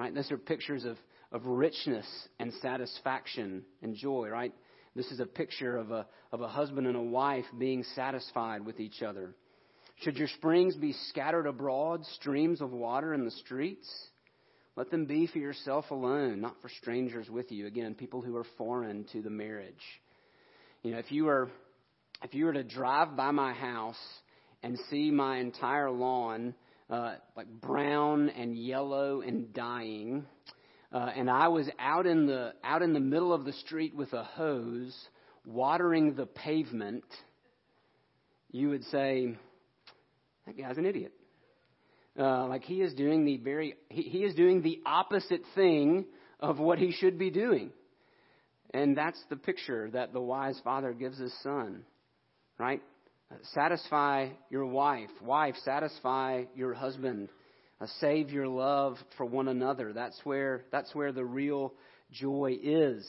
Right? 0.00 0.14
Those 0.14 0.32
are 0.32 0.38
pictures 0.38 0.86
of, 0.86 0.96
of 1.30 1.44
richness 1.44 2.06
and 2.38 2.54
satisfaction 2.62 3.64
and 3.82 3.94
joy, 3.94 4.30
right? 4.30 4.54
This 4.96 5.04
is 5.08 5.20
a 5.20 5.26
picture 5.26 5.76
of 5.76 5.90
a, 5.90 6.06
of 6.32 6.40
a 6.40 6.48
husband 6.48 6.86
and 6.86 6.96
a 6.96 7.02
wife 7.02 7.44
being 7.58 7.84
satisfied 7.94 8.64
with 8.64 8.80
each 8.80 9.02
other. 9.02 9.34
Should 9.96 10.16
your 10.16 10.28
springs 10.28 10.74
be 10.74 10.94
scattered 11.10 11.46
abroad, 11.46 12.06
streams 12.14 12.62
of 12.62 12.72
water 12.72 13.12
in 13.12 13.26
the 13.26 13.30
streets? 13.30 13.86
Let 14.74 14.90
them 14.90 15.04
be 15.04 15.26
for 15.26 15.36
yourself 15.36 15.90
alone, 15.90 16.40
not 16.40 16.56
for 16.62 16.70
strangers 16.80 17.28
with 17.28 17.52
you. 17.52 17.66
Again, 17.66 17.94
people 17.94 18.22
who 18.22 18.34
are 18.38 18.46
foreign 18.56 19.04
to 19.12 19.20
the 19.20 19.28
marriage. 19.28 19.74
You 20.82 20.92
know, 20.92 20.98
if 20.98 21.12
you 21.12 21.26
were 21.26 21.50
if 22.24 22.32
you 22.32 22.46
were 22.46 22.54
to 22.54 22.64
drive 22.64 23.18
by 23.18 23.32
my 23.32 23.52
house 23.52 24.00
and 24.62 24.78
see 24.88 25.10
my 25.10 25.40
entire 25.40 25.90
lawn 25.90 26.54
uh, 26.90 27.14
like 27.36 27.46
brown 27.48 28.28
and 28.30 28.56
yellow 28.56 29.20
and 29.20 29.52
dying, 29.54 30.26
uh, 30.92 31.10
and 31.16 31.30
I 31.30 31.48
was 31.48 31.68
out 31.78 32.06
in 32.06 32.26
the 32.26 32.52
out 32.64 32.82
in 32.82 32.92
the 32.92 33.00
middle 33.00 33.32
of 33.32 33.44
the 33.44 33.52
street 33.52 33.94
with 33.94 34.12
a 34.12 34.24
hose 34.24 34.96
watering 35.46 36.14
the 36.14 36.26
pavement, 36.26 37.04
you 38.50 38.70
would 38.70 38.84
say, 38.84 39.36
"That 40.46 40.58
guy's 40.58 40.78
an 40.78 40.86
idiot." 40.86 41.12
Uh, 42.18 42.48
like 42.48 42.64
he 42.64 42.82
is 42.82 42.92
doing 42.94 43.24
the 43.24 43.36
very 43.36 43.76
he, 43.88 44.02
he 44.02 44.24
is 44.24 44.34
doing 44.34 44.62
the 44.62 44.80
opposite 44.84 45.42
thing 45.54 46.06
of 46.40 46.58
what 46.58 46.78
he 46.78 46.90
should 46.90 47.18
be 47.18 47.30
doing. 47.30 47.70
And 48.72 48.96
that's 48.96 49.20
the 49.28 49.36
picture 49.36 49.90
that 49.92 50.12
the 50.12 50.20
wise 50.20 50.60
father 50.64 50.92
gives 50.92 51.18
his 51.18 51.32
son. 51.42 51.84
Right? 52.58 52.82
Satisfy 53.54 54.30
your 54.50 54.66
wife. 54.66 55.10
Wife, 55.22 55.54
satisfy 55.64 56.44
your 56.54 56.74
husband. 56.74 57.28
Uh, 57.80 57.86
save 58.00 58.30
your 58.30 58.48
love 58.48 58.96
for 59.16 59.24
one 59.24 59.48
another. 59.48 59.92
That's 59.92 60.18
where 60.24 60.64
that's 60.70 60.94
where 60.94 61.12
the 61.12 61.24
real 61.24 61.72
joy 62.12 62.58
is. 62.62 63.08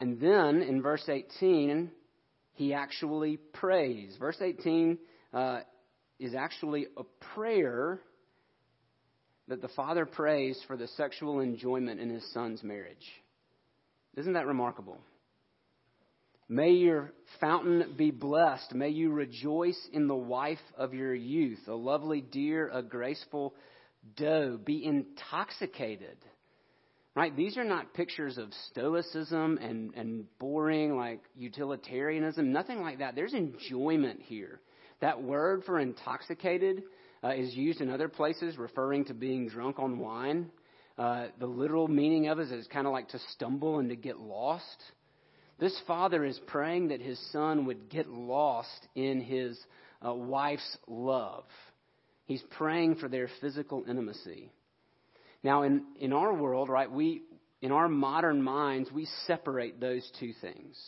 And 0.00 0.20
then 0.20 0.62
in 0.62 0.82
verse 0.82 1.08
18, 1.08 1.90
he 2.54 2.74
actually 2.74 3.38
prays. 3.52 4.16
Verse 4.18 4.38
18 4.40 4.98
uh, 5.32 5.60
is 6.18 6.34
actually 6.34 6.86
a 6.96 7.04
prayer 7.34 8.00
that 9.48 9.62
the 9.62 9.68
father 9.68 10.06
prays 10.06 10.60
for 10.66 10.76
the 10.76 10.88
sexual 10.88 11.40
enjoyment 11.40 12.00
in 12.00 12.10
his 12.10 12.24
son's 12.32 12.62
marriage. 12.62 13.06
Isn't 14.16 14.32
that 14.32 14.46
remarkable? 14.46 14.98
May 16.48 16.70
your 16.70 17.12
fountain 17.40 17.94
be 17.96 18.12
blessed. 18.12 18.72
May 18.72 18.90
you 18.90 19.10
rejoice 19.10 19.80
in 19.92 20.06
the 20.06 20.14
wife 20.14 20.62
of 20.76 20.94
your 20.94 21.14
youth, 21.14 21.58
a 21.66 21.74
lovely 21.74 22.20
deer, 22.20 22.70
a 22.72 22.82
graceful 22.82 23.54
doe. 24.16 24.58
Be 24.64 24.84
intoxicated. 24.84 26.16
Right? 27.16 27.34
These 27.34 27.56
are 27.56 27.64
not 27.64 27.94
pictures 27.94 28.38
of 28.38 28.52
stoicism 28.70 29.58
and, 29.60 29.94
and 29.94 30.26
boring, 30.38 30.96
like 30.96 31.22
utilitarianism. 31.34 32.52
Nothing 32.52 32.80
like 32.82 32.98
that. 32.98 33.14
There's 33.14 33.34
enjoyment 33.34 34.20
here. 34.22 34.60
That 35.00 35.22
word 35.22 35.64
for 35.64 35.80
intoxicated 35.80 36.82
uh, 37.24 37.30
is 37.30 37.54
used 37.54 37.80
in 37.80 37.90
other 37.90 38.08
places 38.08 38.56
referring 38.56 39.06
to 39.06 39.14
being 39.14 39.48
drunk 39.48 39.78
on 39.78 39.98
wine. 39.98 40.50
Uh, 40.98 41.26
the 41.40 41.46
literal 41.46 41.88
meaning 41.88 42.28
of 42.28 42.38
it 42.38 42.52
is 42.52 42.66
kind 42.68 42.86
of 42.86 42.92
like 42.92 43.08
to 43.08 43.18
stumble 43.32 43.78
and 43.78 43.88
to 43.88 43.96
get 43.96 44.18
lost. 44.18 44.82
This 45.58 45.78
father 45.86 46.24
is 46.24 46.38
praying 46.46 46.88
that 46.88 47.00
his 47.00 47.18
son 47.32 47.66
would 47.66 47.88
get 47.88 48.08
lost 48.08 48.88
in 48.94 49.20
his 49.20 49.58
uh, 50.06 50.12
wife's 50.12 50.76
love. 50.86 51.44
He's 52.26 52.42
praying 52.50 52.96
for 52.96 53.08
their 53.08 53.28
physical 53.40 53.84
intimacy. 53.88 54.52
Now, 55.42 55.62
in, 55.62 55.84
in 55.98 56.12
our 56.12 56.34
world, 56.34 56.68
right, 56.68 56.90
we, 56.90 57.22
in 57.62 57.72
our 57.72 57.88
modern 57.88 58.42
minds, 58.42 58.90
we 58.92 59.06
separate 59.26 59.80
those 59.80 60.08
two 60.20 60.32
things. 60.40 60.78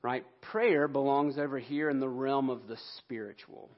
Right? 0.00 0.24
Prayer 0.40 0.88
belongs 0.88 1.38
over 1.38 1.58
here 1.58 1.90
in 1.90 2.00
the 2.00 2.08
realm 2.08 2.50
of 2.50 2.68
the 2.68 2.78
spiritual. 2.98 3.70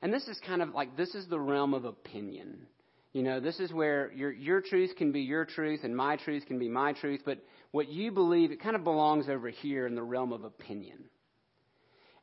And 0.00 0.12
this 0.12 0.28
is 0.28 0.38
kind 0.46 0.62
of 0.62 0.74
like 0.74 0.96
this 0.96 1.14
is 1.14 1.26
the 1.28 1.40
realm 1.40 1.74
of 1.74 1.84
opinion. 1.84 2.66
You 3.12 3.22
know, 3.22 3.40
this 3.40 3.58
is 3.60 3.72
where 3.72 4.12
your 4.12 4.30
your 4.30 4.60
truth 4.60 4.90
can 4.96 5.10
be 5.10 5.22
your 5.22 5.44
truth 5.44 5.80
and 5.84 5.96
my 5.96 6.16
truth 6.16 6.44
can 6.46 6.58
be 6.58 6.68
my 6.68 6.92
truth, 6.92 7.22
but 7.24 7.38
what 7.76 7.90
you 7.90 8.10
believe 8.10 8.52
it 8.52 8.62
kind 8.62 8.74
of 8.74 8.84
belongs 8.84 9.28
over 9.28 9.50
here 9.50 9.86
in 9.86 9.94
the 9.94 10.02
realm 10.02 10.32
of 10.32 10.44
opinion. 10.44 11.04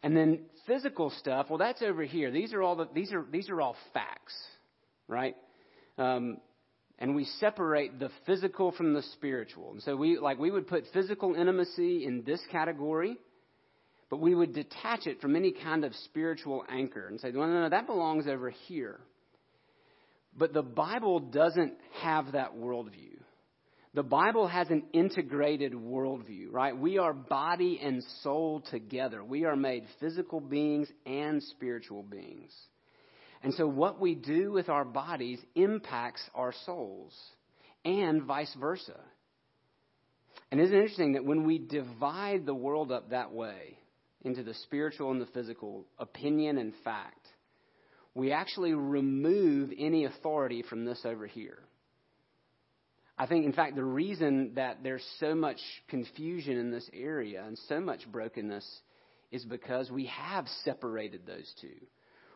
And 0.01 0.17
then 0.17 0.39
physical 0.65 1.11
stuff, 1.19 1.45
well 1.47 1.59
that's 1.59 1.83
over 1.83 2.01
here. 2.01 2.31
These 2.31 2.53
are 2.53 2.63
all 2.63 2.75
the 2.75 2.89
these 2.91 3.13
are 3.13 3.23
these 3.31 3.51
are 3.51 3.61
all 3.61 3.75
facts, 3.93 4.33
right? 5.07 5.35
Um, 5.99 6.37
and 6.97 7.13
we 7.13 7.25
separate 7.39 7.99
the 7.99 8.09
physical 8.25 8.71
from 8.71 8.95
the 8.95 9.03
spiritual. 9.13 9.73
And 9.73 9.83
so 9.83 9.95
we 9.95 10.17
like 10.17 10.39
we 10.39 10.49
would 10.49 10.65
put 10.65 10.85
physical 10.91 11.35
intimacy 11.35 12.03
in 12.03 12.23
this 12.25 12.41
category, 12.51 13.15
but 14.09 14.19
we 14.19 14.33
would 14.33 14.55
detach 14.55 15.05
it 15.05 15.21
from 15.21 15.35
any 15.35 15.51
kind 15.51 15.85
of 15.85 15.93
spiritual 16.05 16.65
anchor 16.67 17.07
and 17.07 17.19
say, 17.19 17.29
no, 17.29 17.45
no, 17.45 17.61
no, 17.61 17.69
that 17.69 17.85
belongs 17.85 18.25
over 18.27 18.49
here. 18.49 18.99
But 20.35 20.51
the 20.51 20.63
Bible 20.63 21.19
doesn't 21.19 21.75
have 22.01 22.31
that 22.31 22.55
worldview. 22.55 23.22
The 23.95 24.03
Bible 24.03 24.47
has 24.47 24.69
an 24.69 24.85
integrated 24.91 25.73
worldview, 25.73 26.47
right? 26.49 26.75
We 26.75 26.97
are 26.97 27.13
body 27.13 27.79
and 27.81 28.03
soul 28.23 28.63
together. 28.71 29.23
We 29.23 29.45
are 29.45 29.55
made 29.55 29.85
physical 29.99 30.39
beings 30.39 30.87
and 31.05 31.43
spiritual 31.43 32.01
beings. 32.01 32.51
And 33.43 33.53
so 33.53 33.67
what 33.67 34.01
we 34.01 34.15
do 34.15 34.51
with 34.51 34.67
our 34.69 34.85
bodies 34.85 35.39
impacts 35.53 36.23
our 36.33 36.53
souls 36.65 37.13
and 37.85 38.23
vice 38.23 38.55
versa. 38.59 38.99
And 40.51 40.59
isn't 40.59 40.75
it 40.75 40.79
interesting 40.79 41.13
that 41.13 41.25
when 41.25 41.45
we 41.45 41.59
divide 41.59 42.45
the 42.45 42.55
world 42.55 42.91
up 42.91 43.11
that 43.11 43.31
way 43.31 43.77
into 44.23 44.41
the 44.41 44.53
spiritual 44.63 45.11
and 45.11 45.21
the 45.21 45.27
physical, 45.27 45.85
opinion 45.99 46.57
and 46.57 46.73
fact, 46.83 47.27
we 48.15 48.31
actually 48.31 48.73
remove 48.73 49.71
any 49.77 50.05
authority 50.05 50.63
from 50.63 50.85
this 50.85 51.01
over 51.05 51.27
here. 51.27 51.59
I 53.23 53.25
think, 53.25 53.45
in 53.45 53.53
fact, 53.53 53.77
the 53.77 53.85
reason 53.85 54.51
that 54.55 54.83
there's 54.83 55.05
so 55.21 55.33
much 55.33 55.59
confusion 55.87 56.57
in 56.57 56.71
this 56.71 56.89
area 56.91 57.41
and 57.47 57.57
so 57.69 57.79
much 57.79 58.01
brokenness 58.11 58.69
is 59.31 59.45
because 59.45 59.89
we 59.89 60.07
have 60.07 60.45
separated 60.65 61.25
those 61.25 61.49
two. 61.61 61.87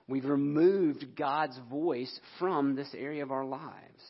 We've 0.08 0.24
removed 0.24 1.18
God's 1.18 1.60
voice 1.70 2.18
from 2.40 2.78
this 2.78 2.88
area 2.98 3.22
of 3.22 3.34
our 3.34 3.44
lives. 3.44 4.02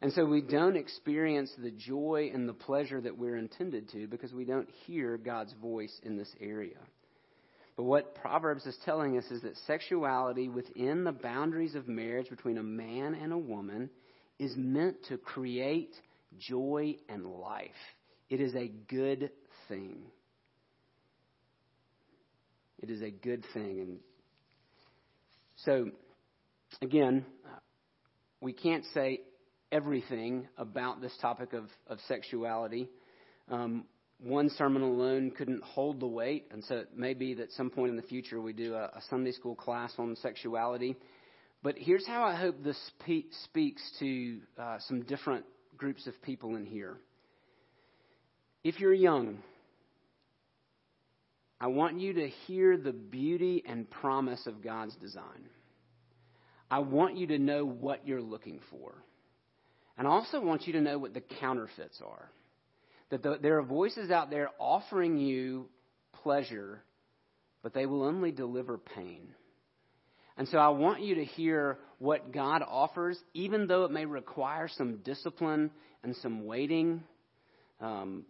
And 0.00 0.12
so 0.12 0.24
we 0.24 0.40
don't 0.40 0.76
experience 0.76 1.52
the 1.56 1.70
joy 1.70 2.32
and 2.34 2.48
the 2.48 2.52
pleasure 2.52 3.00
that 3.00 3.16
we're 3.16 3.36
intended 3.36 3.88
to 3.90 4.08
because 4.08 4.32
we 4.32 4.44
don't 4.44 4.68
hear 4.86 5.16
God's 5.16 5.54
voice 5.62 5.96
in 6.02 6.16
this 6.16 6.34
area. 6.40 6.80
But 7.76 7.84
what 7.84 8.16
Proverbs 8.16 8.66
is 8.66 8.76
telling 8.84 9.18
us 9.18 9.24
is 9.30 9.42
that 9.42 9.56
sexuality 9.68 10.48
within 10.48 11.04
the 11.04 11.12
boundaries 11.12 11.76
of 11.76 11.86
marriage 11.86 12.28
between 12.28 12.58
a 12.58 12.62
man 12.64 13.14
and 13.14 13.32
a 13.32 13.38
woman 13.38 13.88
is 14.42 14.54
meant 14.56 14.96
to 15.08 15.16
create 15.16 15.94
joy 16.38 16.96
and 17.08 17.24
life. 17.24 17.70
It 18.28 18.40
is 18.40 18.54
a 18.56 18.66
good 18.88 19.30
thing. 19.68 19.98
It 22.82 22.90
is 22.90 23.02
a 23.02 23.10
good 23.10 23.44
thing. 23.54 23.78
And 23.80 23.98
so, 25.56 25.90
again, 26.80 27.24
we 28.40 28.52
can't 28.52 28.84
say 28.92 29.20
everything 29.70 30.48
about 30.58 31.00
this 31.00 31.16
topic 31.20 31.52
of, 31.52 31.66
of 31.86 31.98
sexuality. 32.08 32.88
Um, 33.48 33.84
one 34.18 34.50
sermon 34.50 34.82
alone 34.82 35.30
couldn't 35.30 35.62
hold 35.62 36.00
the 36.00 36.08
weight, 36.08 36.46
and 36.50 36.64
so 36.64 36.76
it 36.78 36.88
may 36.96 37.14
be 37.14 37.34
that 37.34 37.52
some 37.52 37.70
point 37.70 37.90
in 37.90 37.96
the 37.96 38.02
future 38.02 38.40
we 38.40 38.52
do 38.52 38.74
a, 38.74 38.86
a 38.86 39.02
Sunday 39.08 39.32
school 39.32 39.54
class 39.54 39.92
on 39.98 40.16
sexuality. 40.16 40.96
But 41.62 41.76
here's 41.78 42.06
how 42.06 42.24
I 42.24 42.34
hope 42.34 42.62
this 42.62 42.78
spe- 42.98 43.32
speaks 43.44 43.82
to 44.00 44.38
uh, 44.58 44.78
some 44.88 45.02
different 45.02 45.44
groups 45.76 46.06
of 46.06 46.20
people 46.22 46.56
in 46.56 46.66
here. 46.66 46.96
If 48.64 48.80
you're 48.80 48.92
young, 48.94 49.38
I 51.60 51.68
want 51.68 52.00
you 52.00 52.14
to 52.14 52.28
hear 52.28 52.76
the 52.76 52.92
beauty 52.92 53.62
and 53.66 53.88
promise 53.88 54.46
of 54.46 54.62
God's 54.62 54.96
design. 54.96 55.48
I 56.68 56.80
want 56.80 57.16
you 57.16 57.28
to 57.28 57.38
know 57.38 57.64
what 57.64 58.06
you're 58.06 58.22
looking 58.22 58.60
for. 58.70 58.94
And 59.96 60.08
I 60.08 60.10
also 60.10 60.40
want 60.40 60.66
you 60.66 60.72
to 60.72 60.80
know 60.80 60.98
what 60.98 61.14
the 61.14 61.20
counterfeits 61.20 62.00
are. 62.04 62.30
That 63.10 63.22
the, 63.22 63.38
there 63.40 63.58
are 63.58 63.62
voices 63.62 64.10
out 64.10 64.30
there 64.30 64.48
offering 64.58 65.18
you 65.18 65.68
pleasure, 66.22 66.82
but 67.62 67.74
they 67.74 67.86
will 67.86 68.02
only 68.02 68.32
deliver 68.32 68.78
pain. 68.78 69.28
And 70.36 70.48
so 70.48 70.58
I 70.58 70.68
want 70.68 71.02
you 71.02 71.16
to 71.16 71.24
hear 71.24 71.78
what 71.98 72.32
God 72.32 72.62
offers, 72.66 73.18
even 73.34 73.66
though 73.66 73.84
it 73.84 73.90
may 73.90 74.06
require 74.06 74.68
some 74.68 74.98
discipline 74.98 75.70
and 76.02 76.16
some 76.16 76.46
waiting. 76.46 77.02
Um, 77.80 78.24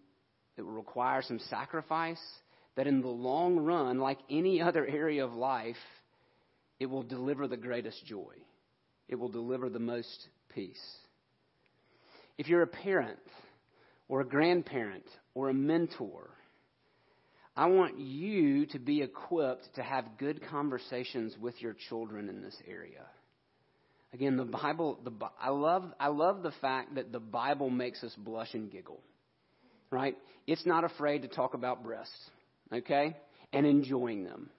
it 0.56 0.62
will 0.62 0.72
require 0.72 1.22
some 1.22 1.38
sacrifice 1.48 2.20
that 2.76 2.86
in 2.86 3.00
the 3.00 3.08
long 3.08 3.58
run, 3.58 3.98
like 3.98 4.18
any 4.30 4.60
other 4.62 4.86
area 4.86 5.24
of 5.24 5.34
life, 5.34 5.76
it 6.80 6.86
will 6.86 7.02
deliver 7.02 7.46
the 7.46 7.56
greatest 7.56 8.04
joy. 8.06 8.34
It 9.08 9.14
will 9.14 9.28
deliver 9.28 9.68
the 9.68 9.78
most 9.78 10.28
peace. 10.54 10.82
If 12.38 12.48
you're 12.48 12.62
a 12.62 12.66
parent 12.66 13.18
or 14.08 14.20
a 14.20 14.26
grandparent 14.26 15.04
or 15.34 15.48
a 15.48 15.54
mentor, 15.54 16.30
I 17.56 17.66
want 17.66 17.98
you 17.98 18.66
to 18.66 18.78
be 18.78 19.02
equipped 19.02 19.74
to 19.74 19.82
have 19.82 20.18
good 20.18 20.40
conversations 20.48 21.36
with 21.40 21.60
your 21.60 21.76
children 21.88 22.28
in 22.28 22.42
this 22.42 22.56
area. 22.68 23.04
Again, 24.14 24.36
the 24.36 24.44
Bible, 24.44 24.98
the, 25.04 25.12
I, 25.40 25.50
love, 25.50 25.84
I 25.98 26.08
love 26.08 26.42
the 26.42 26.52
fact 26.60 26.94
that 26.96 27.12
the 27.12 27.20
Bible 27.20 27.70
makes 27.70 28.02
us 28.04 28.14
blush 28.16 28.52
and 28.54 28.70
giggle, 28.70 29.00
right? 29.90 30.16
It's 30.46 30.66
not 30.66 30.84
afraid 30.84 31.22
to 31.22 31.28
talk 31.28 31.54
about 31.54 31.82
breasts 31.82 32.30
okay? 32.72 33.16
And 33.52 33.66
enjoying 33.66 34.24
them. 34.24 34.50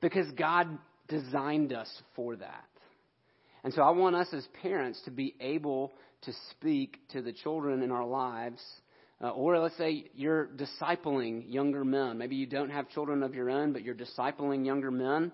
Because 0.00 0.30
God 0.32 0.78
designed 1.08 1.72
us 1.72 1.90
for 2.16 2.36
that. 2.36 2.64
And 3.64 3.72
so 3.72 3.82
I 3.82 3.90
want 3.90 4.16
us 4.16 4.28
as 4.32 4.46
parents 4.60 5.00
to 5.04 5.10
be 5.10 5.34
able 5.40 5.92
to 6.22 6.32
speak 6.50 6.96
to 7.10 7.22
the 7.22 7.32
children 7.32 7.82
in 7.82 7.92
our 7.92 8.06
lives. 8.06 8.60
Uh, 9.22 9.28
or 9.30 9.58
let's 9.58 9.76
say 9.76 10.06
you're 10.14 10.48
discipling 10.48 11.44
younger 11.46 11.84
men. 11.84 12.18
Maybe 12.18 12.34
you 12.34 12.46
don't 12.46 12.70
have 12.70 12.88
children 12.88 13.22
of 13.22 13.34
your 13.34 13.50
own, 13.50 13.72
but 13.72 13.82
you're 13.82 13.94
discipling 13.94 14.66
younger 14.66 14.90
men. 14.90 15.30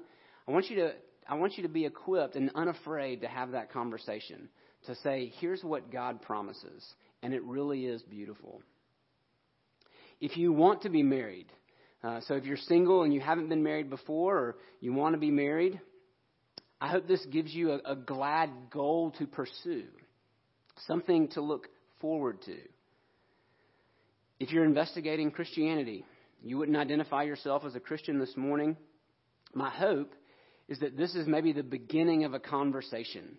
I 0.47 0.51
want 0.51 0.69
you 0.69 0.77
to, 0.77 0.93
I 1.27 1.35
want 1.37 1.57
you 1.57 1.63
to 1.63 1.71
be 1.71 1.87
equipped 1.87 2.37
and 2.37 2.51
unafraid 2.55 3.23
to 3.23 3.29
have 3.29 3.53
that 3.53 3.73
conversation. 3.73 4.51
To 4.87 4.95
say, 4.97 5.33
here's 5.41 5.65
what 5.65 5.91
God 5.91 6.21
promises. 6.21 6.85
And 7.23 7.33
it 7.33 7.43
really 7.45 7.87
is 7.87 8.03
beautiful. 8.03 8.61
If 10.21 10.37
you 10.37 10.53
want 10.53 10.83
to 10.83 10.91
be 10.91 11.03
married, 11.03 11.47
uh, 12.05 12.21
so 12.27 12.35
if 12.35 12.45
you're 12.45 12.57
single 12.57 13.03
and 13.03 13.15
you 13.15 13.21
haven't 13.21 13.49
been 13.49 13.63
married 13.63 13.89
before 13.89 14.37
or 14.37 14.57
you 14.81 14.93
want 14.93 15.15
to 15.15 15.19
be 15.19 15.31
married, 15.31 15.81
I 16.81 16.89
hope 16.89 17.09
this 17.09 17.25
gives 17.27 17.53
you 17.55 17.73
a, 17.73 17.93
a 17.93 17.97
glad 17.97 18.51
goal 18.71 19.13
to 19.19 19.27
pursue, 19.27 19.87
something 20.87 21.29
to 21.29 21.41
look 21.41 21.69
forward 22.01 22.43
to. 22.43 22.57
If 24.41 24.51
you're 24.53 24.65
investigating 24.65 25.31
Christianity, 25.31 26.05
you 26.43 26.59
wouldn't 26.59 26.77
identify 26.77 27.25
yourself 27.25 27.65
as 27.65 27.75
a 27.75 27.81
Christian 27.81 28.19
this 28.19 28.37
morning. 28.37 28.77
My 29.53 29.71
hope 29.71 30.15
is 30.69 30.79
that 30.81 30.97
this 30.97 31.15
is 31.15 31.27
maybe 31.27 31.53
the 31.53 31.63
beginning 31.63 32.25
of 32.25 32.35
a 32.35 32.39
conversation 32.39 33.39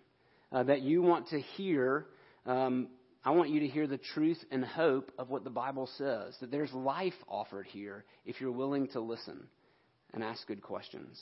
uh, 0.52 0.64
that 0.64 0.82
you 0.82 1.00
want 1.00 1.28
to 1.28 1.40
hear 1.40 2.06
um, 2.46 2.88
I 3.22 3.32
want 3.32 3.50
you 3.50 3.60
to 3.60 3.68
hear 3.68 3.86
the 3.86 3.98
truth 3.98 4.42
and 4.50 4.64
hope 4.64 5.12
of 5.18 5.28
what 5.28 5.44
the 5.44 5.50
Bible 5.50 5.88
says 5.98 6.34
that 6.40 6.50
there's 6.50 6.72
life 6.72 7.14
offered 7.28 7.66
here 7.66 8.04
if 8.24 8.40
you're 8.40 8.50
willing 8.50 8.88
to 8.88 9.00
listen 9.00 9.46
and 10.14 10.24
ask 10.24 10.46
good 10.46 10.62
questions. 10.62 11.20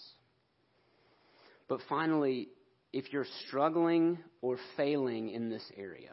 But 1.69 1.81
finally, 1.89 2.49
if 2.93 3.13
you're 3.13 3.27
struggling 3.47 4.19
or 4.41 4.59
failing 4.77 5.31
in 5.31 5.51
this 5.51 5.65
area, 5.77 6.13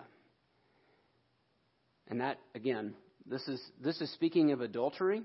and 2.08 2.20
that, 2.20 2.40
again, 2.56 2.96
this 3.26 3.48
is, 3.48 3.62
this 3.84 4.02
is 4.02 4.12
speaking 4.14 4.52
of 4.52 4.62
adultery, 4.62 5.24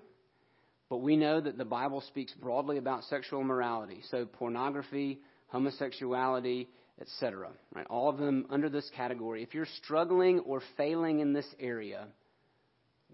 but 0.88 0.98
we 0.98 1.16
know 1.16 1.40
that 1.40 1.58
the 1.58 1.64
Bible 1.64 2.02
speaks 2.08 2.32
broadly 2.32 2.78
about 2.78 3.04
sexual 3.04 3.44
morality. 3.44 4.00
So, 4.10 4.24
pornography, 4.24 5.20
homosexuality, 5.48 6.68
etc. 7.00 7.50
Right? 7.74 7.86
All 7.88 8.08
of 8.08 8.18
them 8.18 8.46
under 8.50 8.68
this 8.68 8.90
category. 8.96 9.42
If 9.42 9.54
you're 9.54 9.68
struggling 9.82 10.40
or 10.40 10.62
failing 10.76 11.20
in 11.20 11.32
this 11.32 11.46
area, 11.58 12.08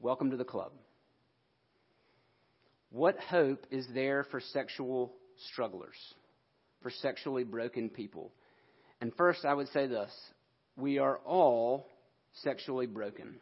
welcome 0.00 0.30
to 0.30 0.36
the 0.36 0.44
club. 0.44 0.72
What 2.90 3.18
hope 3.18 3.66
is 3.70 3.86
there 3.92 4.24
for 4.30 4.40
sexual 4.40 5.12
strugglers, 5.50 5.96
for 6.82 6.90
sexually 6.90 7.44
broken 7.44 7.90
people? 7.90 8.32
And 9.00 9.12
first, 9.16 9.44
I 9.44 9.52
would 9.52 9.68
say 9.68 9.86
this 9.86 10.10
we 10.76 10.98
are 10.98 11.18
all 11.18 11.88
sexually 12.42 12.86
broken. 12.86 13.36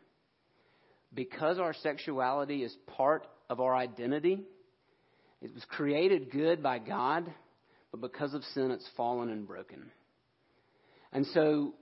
Because 1.15 1.59
our 1.59 1.75
sexuality 1.75 2.63
is 2.63 2.75
part 2.87 3.27
of 3.49 3.61
our 3.61 3.75
identity, 3.77 4.41
it 5.41 5.55
was 5.55 5.65
created 5.69 6.31
good 6.31 6.63
by 6.63 6.79
God, 6.79 7.33
but 7.91 8.01
because 8.01 8.35
of 8.35 8.43
sin, 8.55 8.71
it's 8.71 8.89
fallen 8.97 9.31
and 9.31 9.47
broken. 9.47 9.91
And 11.13 11.27
so, 11.27 11.75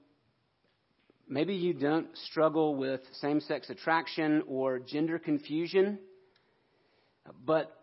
maybe 1.29 1.55
you 1.55 1.73
don't 1.73 2.09
struggle 2.27 2.75
with 2.77 3.01
same 3.21 3.41
sex 3.41 3.71
attraction 3.71 4.43
or 4.47 4.79
gender 4.79 5.19
confusion, 5.19 5.99
but 7.47 7.75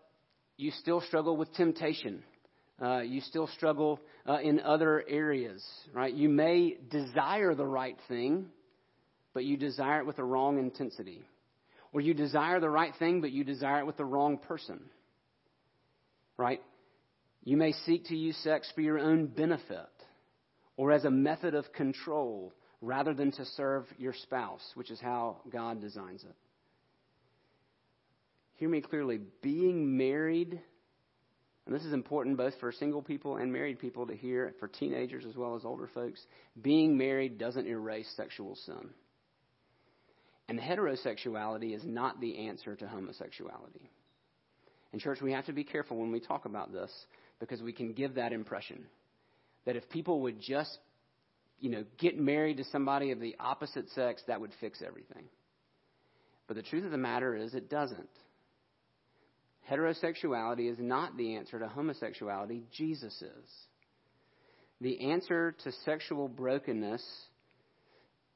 you 0.58 0.72
still 0.72 1.02
struggle 1.02 1.38
with 1.38 1.52
temptation. 1.54 2.22
Uh, 2.82 3.00
you 3.00 3.22
still 3.22 3.48
struggle 3.48 4.00
uh, 4.28 4.40
in 4.42 4.60
other 4.60 5.04
areas, 5.08 5.66
right? 5.94 6.14
You 6.14 6.30
may 6.30 6.78
desire 6.90 7.56
the 7.56 7.66
right 7.66 7.98
thing, 8.08 8.46
but 9.34 9.44
you 9.44 9.58
desire 9.58 10.00
it 10.00 10.06
with 10.06 10.18
the 10.18 10.24
wrong 10.24 10.60
intensity. 10.60 11.24
Or 11.92 12.02
you 12.02 12.14
desire 12.14 12.60
the 12.60 12.70
right 12.70 12.94
thing, 13.00 13.22
but 13.22 13.32
you 13.32 13.44
desire 13.44 13.80
it 13.80 13.88
with 13.88 13.98
the 13.98 14.06
wrong 14.06 14.38
person, 14.38 14.80
right? 16.38 16.62
You 17.44 17.58
may 17.58 17.72
seek 17.72 18.06
to 18.06 18.16
use 18.16 18.38
sex 18.44 18.72
for 18.76 18.82
your 18.82 19.00
own 19.00 19.28
benefit 19.28 19.88
or 20.78 20.92
as 20.92 21.04
a 21.06 21.12
method 21.12 21.56
of 21.56 21.72
control 21.74 22.54
rather 22.82 23.14
than 23.14 23.32
to 23.34 23.46
serve 23.46 23.86
your 23.98 24.14
spouse, 24.14 24.62
which 24.76 24.92
is 24.92 25.00
how 25.00 25.38
God 25.52 25.82
designs 25.82 26.24
it. 26.24 26.36
Hear 28.56 28.70
me 28.70 28.82
clearly. 28.82 29.20
Being 29.42 29.98
married, 29.98 30.62
and 31.66 31.76
this 31.76 31.84
is 31.84 31.94
important 31.94 32.38
both 32.38 32.54
for 32.60 32.72
single 32.72 33.02
people 33.02 33.38
and 33.38 33.52
married 33.52 33.80
people 33.80 34.08
to 34.08 34.16
hear, 34.16 34.54
for 34.60 34.68
teenagers 34.68 35.26
as 35.26 35.36
well 35.36 35.56
as 35.56 35.66
older 35.66 35.90
folks, 35.94 36.22
being 36.62 36.98
married 36.98 37.38
doesn't 37.38 37.68
erase 37.68 38.12
sexual 38.16 38.56
sin. 38.56 38.90
And 40.50 40.60
heterosexuality 40.60 41.76
is 41.76 41.84
not 41.86 42.20
the 42.20 42.48
answer 42.48 42.76
to 42.76 42.88
homosexuality. 42.88 43.92
And, 44.92 45.00
church, 45.00 45.22
we 45.22 45.32
have 45.32 45.46
to 45.46 45.54
be 45.54 45.64
careful 45.64 45.98
when 45.98 46.12
we 46.12 46.20
talk 46.20 46.46
about 46.46 46.74
this 46.74 46.92
because 47.40 47.62
we 47.62 47.72
can 47.72 47.94
give 47.94 48.16
that 48.16 48.34
impression 48.34 48.86
that 49.66 49.76
if 49.76 49.88
people 49.90 50.22
would 50.22 50.42
just, 50.42 50.80
you 51.60 51.70
know, 51.70 51.84
get 52.00 52.18
married 52.18 52.58
to 52.58 52.64
somebody 52.66 53.12
of 53.12 53.20
the 53.20 53.36
opposite 53.40 53.88
sex, 53.92 54.24
that 54.28 54.42
would 54.42 54.50
fix 54.60 54.82
everything. 54.86 55.26
But 56.48 56.56
the 56.56 56.64
truth 56.64 56.84
of 56.84 56.92
the 56.92 56.98
matter 56.98 57.36
is, 57.36 57.54
it 57.54 57.70
doesn't. 57.70 58.10
Heterosexuality 59.70 60.72
is 60.72 60.80
not 60.80 61.16
the 61.16 61.36
answer 61.36 61.60
to 61.60 61.68
homosexuality, 61.68 62.64
Jesus 62.76 63.14
is. 63.22 63.52
The 64.82 65.12
answer 65.12 65.56
to 65.64 65.72
sexual 65.86 66.28
brokenness 66.28 67.06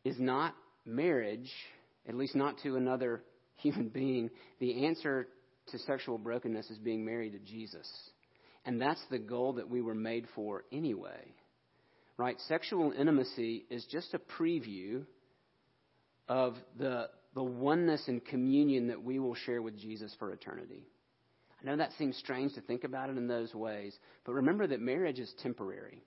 is 0.04 0.20
not 0.20 0.54
marriage, 0.86 1.50
at 2.08 2.16
least 2.16 2.36
not 2.36 2.56
to 2.64 2.76
another 2.76 3.24
human 3.58 3.90
being. 3.90 4.30
The 4.60 4.86
answer 4.86 5.28
to 5.72 5.80
sexual 5.80 6.18
brokenness 6.18 6.70
is 6.70 6.78
being 6.78 7.06
married 7.06 7.34
to 7.34 7.40
Jesus. 7.40 7.90
And 8.66 8.82
that's 8.82 9.04
the 9.10 9.20
goal 9.20 9.54
that 9.54 9.70
we 9.70 9.82
were 9.82 9.96
made 9.96 10.28
for 10.36 10.64
anyway. 10.72 11.34
Right? 12.18 12.40
Sexual 12.48 12.94
intimacy 12.98 13.66
is 13.70 13.86
just 13.90 14.14
a 14.14 14.20
preview 14.20 15.06
of 16.30 16.56
the, 16.78 17.10
the 17.34 17.44
oneness 17.44 18.04
and 18.08 18.24
communion 18.24 18.88
that 18.88 19.04
we 19.04 19.20
will 19.20 19.36
share 19.36 19.62
with 19.62 19.78
Jesus 19.78 20.16
for 20.20 20.32
eternity. 20.32 20.84
I 21.62 21.66
know 21.66 21.78
that 21.78 21.92
seems 21.98 22.18
strange 22.18 22.54
to 22.56 22.62
think 22.62 22.84
about 22.84 23.10
it 23.10 23.18
in 23.18 23.28
those 23.28 23.54
ways, 23.54 23.98
but 24.26 24.34
remember 24.34 24.68
that 24.68 24.82
marriage 24.82 25.20
is 25.20 25.34
temporary. 25.42 26.04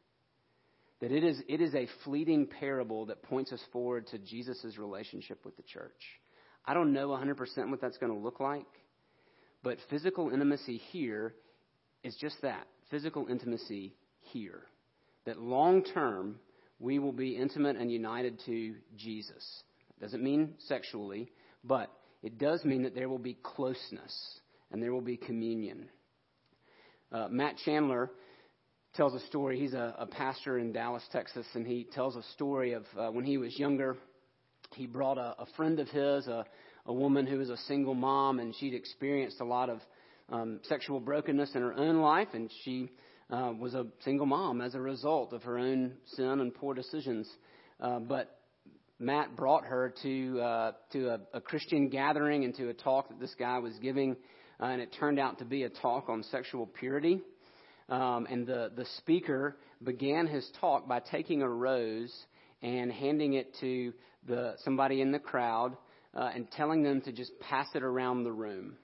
That 1.01 1.13
it 1.13 1.25
is, 1.25 1.43
it 1.49 1.61
is 1.61 1.75
a 1.75 1.89
fleeting 2.05 2.47
parable 2.47 3.07
that 3.07 3.23
points 3.23 3.53
us 3.53 3.61
forward 3.73 4.07
to 4.09 4.19
Jesus' 4.19 4.79
relationship 4.79 5.45
with 5.45 5.57
the 5.57 5.63
church. 5.63 5.93
I 6.65 6.75
don't 6.75 6.93
know 6.93 7.09
100% 7.09 7.37
what 7.71 7.81
that's 7.81 7.99
going 7.99 8.13
to 8.13 8.19
look 8.19 8.41
like, 8.41 8.67
but 9.63 9.79
physical 9.91 10.31
intimacy 10.31 10.79
here 10.79 11.35
is 12.03 12.17
just 12.17 12.37
that 12.43 12.67
physical 12.91 13.27
intimacy 13.29 13.95
here. 14.21 14.63
That 15.27 15.39
long 15.39 15.83
term, 15.83 16.37
we 16.79 16.99
will 16.99 17.13
be 17.13 17.37
intimate 17.37 17.77
and 17.77 17.91
united 17.91 18.41
to 18.47 18.75
Jesus. 18.97 19.63
Doesn't 20.01 20.23
mean 20.23 20.55
sexually, 20.67 21.31
but 21.65 21.91
it 22.23 22.39
does 22.39 22.65
mean 22.65 22.83
that 22.83 22.95
there 22.95 23.09
will 23.09 23.19
be 23.19 23.37
closeness 23.43 24.41
and 24.71 24.83
there 24.83 24.93
will 24.93 25.01
be 25.01 25.17
communion. 25.17 25.89
Uh, 27.13 27.29
Matt 27.31 27.57
Chandler 27.65 28.11
tells 28.97 29.15
a 29.15 29.27
story. 29.27 29.61
He's 29.61 29.75
a, 29.75 29.95
a, 29.99 30.07
pastor 30.07 30.59
in 30.59 30.73
Dallas, 30.73 31.03
Texas, 31.13 31.47
and 31.55 31.67
he 31.67 31.87
tells 31.95 32.17
a 32.17 32.23
story 32.35 32.73
of 32.73 32.85
uh, 32.99 33.09
when 33.09 33.25
he 33.25 33.37
was 33.37 33.57
younger. 33.59 33.97
He 34.75 34.87
brought 34.87 35.19
a, 35.19 35.35
a 35.39 35.47
friend 35.55 35.79
of 35.79 35.89
his, 35.89 36.27
a, 36.27 36.47
a 36.87 36.93
woman 36.93 37.27
who 37.27 37.37
was 37.37 37.51
a 37.51 37.59
single 37.69 37.95
mom, 37.95 38.41
and 38.41 38.55
she'd 38.57 38.73
experienced 38.73 39.41
a 39.41 39.45
lot 39.45 39.69
of 39.69 39.81
um, 40.31 40.61
sexual 40.63 40.99
brokenness 40.99 41.55
in 41.55 41.61
her 41.61 41.75
own 41.75 42.01
life, 42.01 42.29
and 42.33 42.51
she 42.65 42.89
uh, 43.31 43.53
was 43.59 43.75
a 43.75 43.87
single 44.03 44.27
mom 44.27 44.63
as 44.63 44.75
a 44.75 44.81
result 44.81 45.35
of 45.35 45.43
her 45.43 45.59
own 45.59 45.93
sin 46.15 46.41
and 46.41 46.55
poor 46.55 46.75
decisions. 46.75 47.29
Uh, 47.79 47.99
but 47.99 48.41
Matt 48.99 49.37
brought 49.37 49.65
her 49.65 49.93
to 50.03 50.41
uh, 50.41 50.73
to 50.93 51.09
a, 51.09 51.21
a 51.35 51.41
Christian 51.43 51.91
gathering 51.91 52.45
and 52.45 52.55
to 52.57 52.71
a 52.71 52.75
talk 52.75 53.11
that 53.11 53.21
this 53.21 53.35
guy 53.39 53.59
was 53.59 53.75
giving, 53.83 54.17
uh, 54.59 54.67
and 54.67 54.81
it 54.81 54.97
turned 54.99 55.19
out 55.19 55.39
to 55.41 55.45
be 55.45 55.65
a 55.65 55.69
talk 55.69 56.09
on 56.09 56.23
sexual 56.23 56.67
purity. 56.67 57.21
Um, 57.88 58.27
and 58.31 58.46
the 58.46 58.72
the 58.75 58.87
speaker 58.99 59.57
began 59.83 60.27
his 60.27 60.49
talk 60.61 60.88
by 60.88 61.01
taking 61.01 61.42
a 61.42 61.49
rose 61.49 62.12
and 62.62 62.90
handing 62.90 63.35
it 63.35 63.57
to 63.61 63.92
the 64.27 64.55
somebody 64.64 65.01
in 65.01 65.12
the 65.12 65.18
crowd 65.18 65.77
uh, 66.14 66.31
and 66.35 66.51
telling 66.51 66.83
them 66.83 67.01
to 67.03 67.12
just 67.12 67.33
pass 67.40 67.66
it 67.75 67.83
around 67.83 68.25
the 68.25 68.33
room 68.33 68.77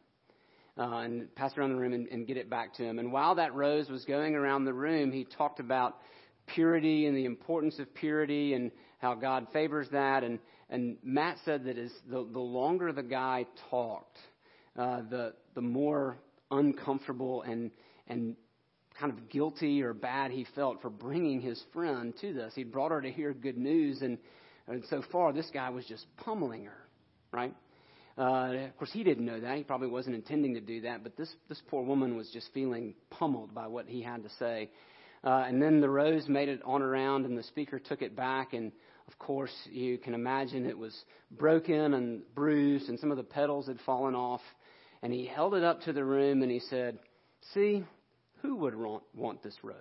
uh, 0.79 0.99
and 0.99 1.35
pass 1.35 1.57
around 1.57 1.71
the 1.71 1.77
room 1.77 1.93
and, 1.93 2.09
and 2.09 2.27
get 2.27 2.37
it 2.37 2.49
back 2.49 2.75
to 2.75 2.85
him. 2.85 2.99
And 2.99 3.13
while 3.13 3.35
that 3.37 3.55
rose 3.55 3.89
was 3.89 4.05
going 4.05 4.35
around 4.35 4.65
the 4.65 4.75
room, 4.75 5.13
he 5.13 5.25
talked 5.25 5.61
about 5.61 5.99
purity 6.47 7.07
and 7.07 7.17
the 7.17 7.25
importance 7.25 7.79
of 7.79 7.93
purity 7.95 8.55
and 8.55 8.71
how 8.99 9.15
God 9.15 9.47
favors 9.53 9.89
that. 9.93 10.25
And, 10.25 10.39
and 10.71 10.97
Matt 11.03 11.37
said 11.45 11.65
that 11.65 11.79
as 11.79 11.91
the, 12.09 12.27
the 12.33 12.41
longer 12.41 12.93
the 12.93 13.03
guy 13.03 13.47
talked, 13.71 14.19
uh, 14.79 15.03
the, 15.11 15.35
the 15.55 15.61
more 15.61 16.19
uncomfortable 16.51 17.43
and, 17.43 17.71
and 18.09 18.37
kind 18.99 19.13
of 19.13 19.29
guilty 19.29 19.83
or 19.83 19.95
bad 19.95 20.31
he 20.31 20.47
felt 20.55 20.81
for 20.81 20.91
bringing 20.91 21.41
his 21.41 21.63
friend 21.73 22.15
to 22.21 22.33
this. 22.33 22.53
He 22.55 22.65
brought 22.65 22.91
her 22.91 23.01
to 23.01 23.11
hear 23.11 23.33
good 23.33 23.59
news, 23.59 24.03
and, 24.03 24.19
and 24.69 24.85
so 24.91 25.03
far 25.11 25.33
this 25.33 25.51
guy 25.53 25.71
was 25.71 25.85
just 25.87 26.07
pummeling 26.19 26.65
her, 26.65 26.89
right? 27.33 27.55
Uh, 28.19 28.67
of 28.69 28.77
course, 28.77 28.91
he 28.93 29.03
didn't 29.03 29.25
know 29.25 29.41
that. 29.41 29.57
He 29.57 29.65
probably 29.65 29.89
wasn't 29.89 30.15
intending 30.15 30.55
to 30.55 30.61
do 30.61 30.83
that, 30.83 31.03
but 31.03 31.17
this, 31.17 31.33
this 31.49 31.61
poor 31.69 31.83
woman 31.83 32.17
was 32.17 32.31
just 32.31 32.49
feeling 32.53 32.95
pummeled 33.11 33.55
by 33.55 33.67
what 33.67 33.87
he 33.87 34.03
had 34.03 34.23
to 34.23 34.29
say. 34.39 34.71
Uh, 35.25 35.45
and 35.47 35.63
then 35.63 35.81
the 35.81 35.89
rose 35.89 36.29
made 36.29 36.49
it 36.49 36.61
on 36.65 36.83
around, 36.83 37.25
and 37.25 37.39
the 37.39 37.43
speaker 37.45 37.79
took 37.79 38.03
it 38.03 38.15
back. 38.15 38.53
And 38.53 38.73
of 39.09 39.19
course, 39.19 39.55
you 39.71 39.99
can 39.99 40.15
imagine 40.15 40.67
it 40.67 40.77
was 40.77 40.97
broken 41.31 41.95
and 41.95 42.23
bruised, 42.35 42.89
and 42.89 42.99
some 42.99 43.11
of 43.11 43.17
the 43.17 43.23
petals 43.23 43.67
had 43.67 43.79
fallen 43.87 44.15
off. 44.15 44.41
And 45.03 45.13
he 45.13 45.27
held 45.27 45.55
it 45.55 45.65
up 45.65 45.83
to 45.83 45.93
the 45.93 46.05
room 46.05 46.43
and 46.43 46.51
he 46.51 46.61
said, 46.61 46.99
See, 47.55 47.85
who 48.43 48.57
would 48.57 48.75
want, 48.75 49.43
this 49.43 49.57
rose? 49.63 49.77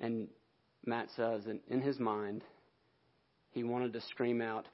And 0.00 0.28
Matt 0.84 1.08
says, 1.14 1.46
in, 1.46 1.60
in 1.68 1.80
his 1.80 2.00
mind, 2.00 2.42
he 3.50 3.62
wanted 3.62 3.92
to 3.92 4.00
scream 4.00 4.40
out, 4.40 4.66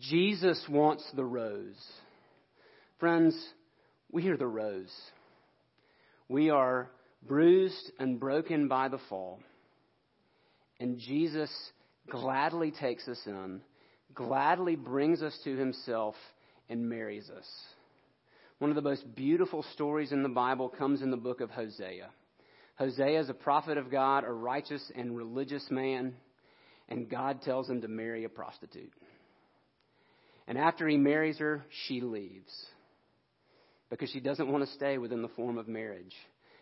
Jesus 0.00 0.62
wants 0.68 1.08
the 1.14 1.24
rose. 1.24 1.80
Friends, 2.98 3.36
we 4.10 4.28
are 4.28 4.36
the 4.36 4.46
rose. 4.46 4.92
We 6.28 6.50
are 6.50 6.90
bruised 7.26 7.92
and 7.98 8.18
broken 8.18 8.68
by 8.68 8.88
the 8.88 9.00
fall. 9.08 9.40
And 10.80 10.98
Jesus 10.98 11.50
gladly 12.10 12.72
takes 12.72 13.06
us 13.08 13.20
in, 13.26 13.60
gladly 14.12 14.76
brings 14.76 15.22
us 15.22 15.38
to 15.44 15.56
himself, 15.56 16.16
and 16.68 16.88
marries 16.88 17.30
us. 17.30 17.46
One 18.64 18.70
of 18.70 18.82
the 18.82 18.88
most 18.88 19.14
beautiful 19.14 19.62
stories 19.74 20.10
in 20.10 20.22
the 20.22 20.28
Bible 20.30 20.70
comes 20.70 21.02
in 21.02 21.10
the 21.10 21.18
book 21.18 21.42
of 21.42 21.50
Hosea. 21.50 22.08
Hosea 22.76 23.20
is 23.20 23.28
a 23.28 23.34
prophet 23.34 23.76
of 23.76 23.90
God, 23.90 24.24
a 24.24 24.32
righteous 24.32 24.82
and 24.96 25.14
religious 25.14 25.66
man, 25.70 26.14
and 26.88 27.06
God 27.06 27.42
tells 27.42 27.68
him 27.68 27.82
to 27.82 27.88
marry 27.88 28.24
a 28.24 28.30
prostitute. 28.30 28.94
And 30.48 30.56
after 30.56 30.88
he 30.88 30.96
marries 30.96 31.36
her, 31.40 31.62
she 31.86 32.00
leaves 32.00 32.50
because 33.90 34.08
she 34.08 34.20
doesn't 34.20 34.50
want 34.50 34.64
to 34.64 34.72
stay 34.72 34.96
within 34.96 35.20
the 35.20 35.28
form 35.28 35.58
of 35.58 35.68
marriage. 35.68 36.14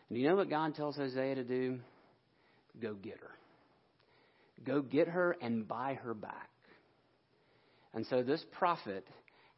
And 0.08 0.18
you 0.18 0.26
know 0.26 0.34
what 0.34 0.50
God 0.50 0.74
tells 0.74 0.96
Hosea 0.96 1.36
to 1.36 1.44
do? 1.44 1.78
Go 2.80 2.94
get 2.94 3.20
her. 3.20 3.30
Go 4.64 4.82
get 4.82 5.06
her 5.06 5.36
and 5.40 5.68
buy 5.68 6.00
her 6.02 6.14
back. 6.14 6.50
And 7.94 8.04
so 8.06 8.24
this 8.24 8.44
prophet 8.58 9.06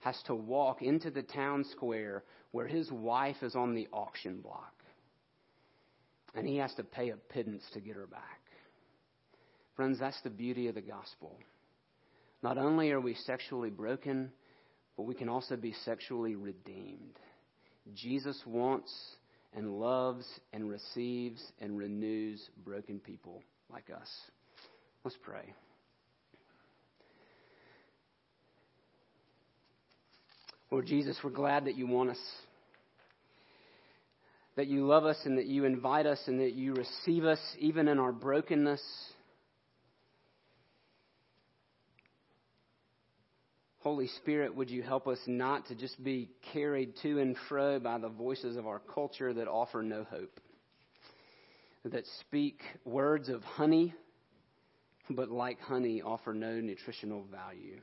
has 0.05 0.21
to 0.27 0.35
walk 0.35 0.83
into 0.83 1.11
the 1.11 1.23
town 1.23 1.65
square 1.73 2.23
where 2.51 2.67
his 2.67 2.93
wife 2.93 3.43
is 3.43 3.57
on 3.57 3.75
the 3.75 3.89
auction 3.91 4.43
block. 4.43 4.75
And 6.35 6.47
he 6.47 6.59
has 6.59 6.75
to 6.75 6.85
pay 6.85 7.09
a 7.09 7.17
pittance 7.17 7.63
to 7.73 7.81
get 7.81 7.97
her 7.97 8.07
back. 8.07 8.41
Friends, 9.77 9.99
that's 9.99 10.21
the 10.23 10.31
beauty 10.31 10.69
of 10.69 10.75
the 10.75 10.83
gospel 10.83 11.39
Not 12.43 12.59
only 12.59 12.91
are 12.91 13.01
we 13.01 13.15
sexually 13.15 13.71
broken, 13.71 14.31
but 14.99 15.05
we 15.05 15.15
can 15.15 15.31
also 15.31 15.57
be 15.57 15.73
sexually 15.87 16.35
redeemed. 16.35 17.19
Jesus 17.95 18.39
wants 18.47 18.93
and 19.55 19.81
loves 19.81 20.27
and 20.53 20.69
receives 20.69 21.43
and 21.61 21.79
renews 21.79 22.51
broken 22.63 23.01
people 23.01 23.43
like 23.73 23.89
us. 23.91 24.09
Let's 25.03 25.17
pray. 25.23 25.55
Lord 30.75 30.87
Jesus, 30.87 31.17
we're 31.23 31.31
glad 31.31 31.67
that 31.67 31.77
you 31.77 31.87
want 31.87 32.11
us, 32.11 32.19
that 34.57 34.67
you 34.67 34.85
love 34.85 35.05
us, 35.05 35.17
and 35.25 35.39
that 35.39 35.47
you 35.47 35.67
invite 35.67 36.05
us, 36.05 36.19
and 36.27 36.41
that 36.41 36.55
you 36.55 36.75
receive 36.75 37.25
us 37.25 37.39
even 37.61 37.87
in 37.87 38.01
our 38.01 38.11
brokenness. 38.11 38.83
Holy 43.83 44.09
Spirit, 44.21 44.57
would 44.57 44.69
you 44.69 44.83
help 44.83 45.07
us 45.07 45.21
not 45.29 45.65
to 45.69 45.77
just 45.77 46.03
be 46.03 46.29
carried 46.53 46.95
to 47.03 47.21
and 47.21 47.37
fro 47.49 47.79
by 47.79 47.99
the 47.99 48.09
voices 48.09 48.57
of 48.57 48.67
our 48.67 48.81
culture 48.81 49.33
that 49.33 49.47
offer 49.47 49.81
no 49.81 50.03
hope, 50.03 50.41
that 51.85 52.03
speak 52.19 52.59
words 52.85 53.29
of 53.29 53.45
honey, 53.45 53.95
but 55.09 55.31
like 55.31 55.61
honey 55.61 56.03
offer 56.03 56.35
no 56.35 56.61
nutritional 56.61 57.25
value. 57.31 57.79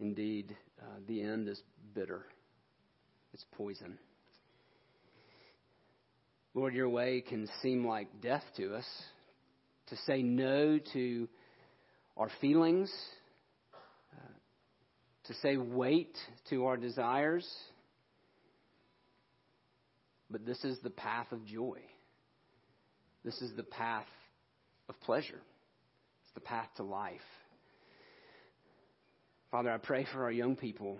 Indeed, 0.00 0.56
uh, 0.80 0.84
the 1.06 1.22
end 1.22 1.48
is 1.48 1.60
bitter, 1.94 2.24
it's 3.34 3.44
poison. 3.52 3.98
Lord, 6.54 6.74
your 6.74 6.88
way 6.88 7.20
can 7.20 7.48
seem 7.62 7.86
like 7.86 8.20
death 8.20 8.42
to 8.56 8.74
us. 8.74 8.86
To 9.88 9.96
say 10.06 10.22
no 10.22 10.78
to 10.92 11.28
our 12.16 12.30
feelings, 12.40 12.92
to 15.24 15.34
say 15.42 15.56
wait 15.56 16.16
to 16.48 16.66
our 16.66 16.76
desires. 16.76 17.48
But 20.30 20.44
this 20.44 20.62
is 20.64 20.78
the 20.82 20.90
path 20.90 21.30
of 21.32 21.44
joy. 21.44 21.78
This 23.24 23.40
is 23.40 23.54
the 23.56 23.62
path 23.62 24.06
of 24.88 25.00
pleasure. 25.00 25.40
It's 26.22 26.34
the 26.34 26.40
path 26.40 26.68
to 26.76 26.82
life. 26.82 27.20
Father, 29.50 29.72
I 29.72 29.78
pray 29.78 30.06
for 30.12 30.22
our 30.22 30.30
young 30.30 30.54
people. 30.54 30.96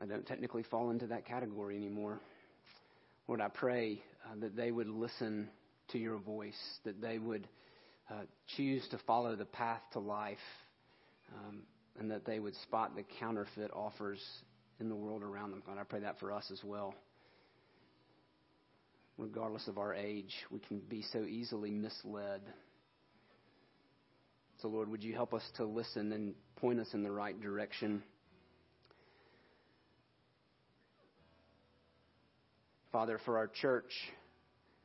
I 0.00 0.06
don't 0.06 0.26
technically 0.26 0.62
fall 0.62 0.90
into 0.90 1.06
that 1.08 1.26
category 1.26 1.76
anymore. 1.76 2.18
Lord, 3.28 3.42
I 3.42 3.48
pray 3.48 4.02
uh, 4.24 4.40
that 4.40 4.56
they 4.56 4.70
would 4.70 4.88
listen 4.88 5.50
to 5.88 5.98
your 5.98 6.16
voice, 6.16 6.56
that 6.84 7.02
they 7.02 7.18
would 7.18 7.46
uh, 8.10 8.22
choose 8.56 8.82
to 8.92 8.98
follow 9.06 9.36
the 9.36 9.44
path 9.44 9.82
to 9.92 9.98
life 9.98 10.38
um, 11.34 11.64
and 11.98 12.10
that 12.10 12.24
they 12.24 12.38
would 12.38 12.54
spot 12.62 12.96
the 12.96 13.04
counterfeit 13.18 13.70
offers 13.74 14.20
in 14.80 14.88
the 14.88 14.96
world 14.96 15.22
around 15.22 15.50
them. 15.50 15.62
God, 15.66 15.76
I 15.78 15.84
pray 15.84 16.00
that 16.00 16.18
for 16.18 16.32
us 16.32 16.50
as 16.50 16.64
well. 16.64 16.94
Regardless 19.18 19.68
of 19.68 19.76
our 19.76 19.94
age, 19.94 20.32
we 20.50 20.60
can 20.60 20.78
be 20.78 21.04
so 21.12 21.24
easily 21.24 21.70
misled. 21.70 22.40
So, 24.62 24.68
Lord, 24.68 24.90
would 24.90 25.02
you 25.02 25.14
help 25.14 25.32
us 25.32 25.42
to 25.56 25.64
listen 25.64 26.12
and 26.12 26.34
point 26.56 26.80
us 26.80 26.88
in 26.92 27.02
the 27.02 27.10
right 27.10 27.40
direction? 27.40 28.02
Father, 32.92 33.18
for 33.24 33.38
our 33.38 33.46
church, 33.46 33.90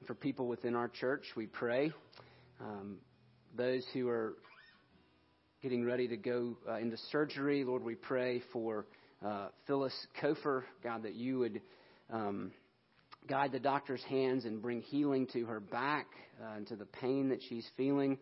for 0.07 0.13
people 0.13 0.47
within 0.47 0.76
our 0.76 0.88
church, 0.88 1.23
we 1.36 1.47
pray. 1.47 1.91
Um, 2.61 2.99
those 3.57 3.84
who 3.93 4.07
are 4.07 4.36
getting 5.61 5.84
ready 5.84 6.07
to 6.07 6.15
go 6.15 6.55
uh, 6.69 6.76
into 6.76 6.95
surgery. 7.11 7.65
Lord, 7.65 7.84
we 7.84 7.95
pray 7.95 8.43
for 8.53 8.86
uh, 9.26 9.47
Phyllis 9.67 9.95
Kofer, 10.21 10.63
God, 10.84 11.03
that 11.03 11.15
you 11.15 11.39
would 11.39 11.61
um, 12.13 12.51
guide 13.28 13.51
the 13.51 13.59
doctor's 13.59 14.03
hands 14.03 14.45
and 14.45 14.61
bring 14.61 14.82
healing 14.82 15.28
to 15.34 15.45
her 15.47 15.59
back 15.59 16.07
uh, 16.41 16.55
and 16.55 16.67
to 16.67 16.78
the 16.78 16.86
pain 16.86 17.28
that 17.30 17.39
she's 17.49 17.67
feeling. 17.76 18.19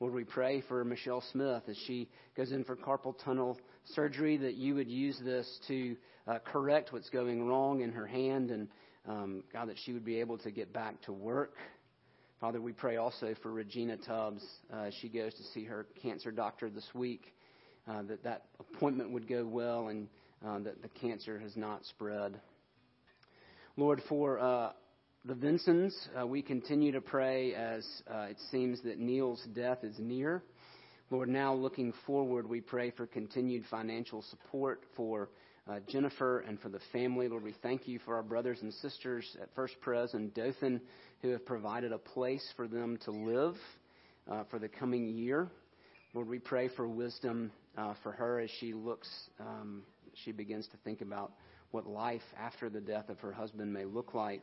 Lord, 0.00 0.12
we 0.12 0.24
pray 0.24 0.60
for 0.66 0.84
Michelle 0.84 1.22
Smith 1.30 1.62
as 1.68 1.76
she 1.86 2.08
goes 2.36 2.50
in 2.50 2.64
for 2.64 2.74
carpal 2.74 3.14
tunnel 3.24 3.56
surgery, 3.94 4.36
that 4.38 4.54
you 4.54 4.74
would 4.74 4.90
use 4.90 5.16
this 5.24 5.60
to 5.68 5.96
uh, 6.26 6.38
correct 6.44 6.92
what's 6.92 7.08
going 7.10 7.46
wrong 7.46 7.80
in 7.80 7.92
her 7.92 8.06
hand, 8.06 8.50
and 8.50 8.68
um, 9.06 9.44
God, 9.52 9.68
that 9.68 9.76
she 9.84 9.92
would 9.92 10.04
be 10.04 10.18
able 10.18 10.36
to 10.38 10.50
get 10.50 10.72
back 10.72 11.00
to 11.02 11.12
work. 11.12 11.54
Father, 12.40 12.60
we 12.60 12.72
pray 12.72 12.96
also 12.96 13.34
for 13.40 13.52
Regina 13.52 13.96
Tubbs. 13.96 14.44
Uh, 14.72 14.90
she 15.00 15.08
goes 15.08 15.32
to 15.34 15.42
see 15.54 15.62
her 15.64 15.86
cancer 16.02 16.32
doctor 16.32 16.68
this 16.68 16.88
week, 16.92 17.32
uh, 17.86 18.02
that 18.02 18.24
that 18.24 18.46
appointment 18.58 19.12
would 19.12 19.28
go 19.28 19.46
well 19.46 19.88
and 19.88 20.08
uh, 20.44 20.58
that 20.58 20.82
the 20.82 20.88
cancer 20.88 21.38
has 21.38 21.56
not 21.56 21.84
spread. 21.86 22.40
Lord, 23.76 24.02
for 24.08 24.40
uh, 24.40 24.72
the 25.26 25.34
Vinsons, 25.34 25.94
uh, 26.20 26.26
we 26.26 26.42
continue 26.42 26.92
to 26.92 27.00
pray 27.00 27.54
as 27.54 27.86
uh, 28.12 28.26
it 28.28 28.36
seems 28.50 28.82
that 28.82 28.98
Neil's 28.98 29.42
death 29.54 29.78
is 29.82 29.94
near. 29.98 30.42
Lord, 31.08 31.30
now 31.30 31.54
looking 31.54 31.94
forward, 32.06 32.46
we 32.46 32.60
pray 32.60 32.90
for 32.90 33.06
continued 33.06 33.64
financial 33.70 34.20
support 34.28 34.82
for 34.94 35.30
uh, 35.66 35.76
Jennifer 35.88 36.40
and 36.40 36.60
for 36.60 36.68
the 36.68 36.80
family. 36.92 37.28
Lord, 37.28 37.42
we 37.42 37.54
thank 37.62 37.88
you 37.88 38.00
for 38.04 38.16
our 38.16 38.22
brothers 38.22 38.58
and 38.60 38.70
sisters 38.74 39.24
at 39.40 39.48
First 39.54 39.80
Pres 39.80 40.12
and 40.12 40.34
Dothan 40.34 40.78
who 41.22 41.30
have 41.30 41.46
provided 41.46 41.92
a 41.92 41.98
place 41.98 42.46
for 42.54 42.68
them 42.68 42.98
to 43.06 43.10
live 43.10 43.54
uh, 44.30 44.44
for 44.50 44.58
the 44.58 44.68
coming 44.68 45.08
year. 45.08 45.48
Lord, 46.12 46.28
we 46.28 46.38
pray 46.38 46.68
for 46.68 46.86
wisdom 46.86 47.50
uh, 47.78 47.94
for 48.02 48.12
her 48.12 48.40
as 48.40 48.50
she 48.60 48.74
looks, 48.74 49.08
um, 49.40 49.84
she 50.22 50.32
begins 50.32 50.68
to 50.68 50.76
think 50.84 51.00
about 51.00 51.32
what 51.70 51.86
life 51.86 52.22
after 52.38 52.68
the 52.68 52.80
death 52.80 53.08
of 53.08 53.18
her 53.20 53.32
husband 53.32 53.72
may 53.72 53.86
look 53.86 54.12
like 54.12 54.42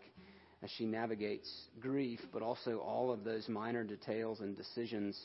as 0.63 0.69
she 0.77 0.85
navigates 0.85 1.49
grief, 1.79 2.19
but 2.31 2.41
also 2.41 2.77
all 2.79 3.11
of 3.11 3.23
those 3.23 3.47
minor 3.49 3.83
details 3.83 4.41
and 4.41 4.55
decisions 4.55 5.19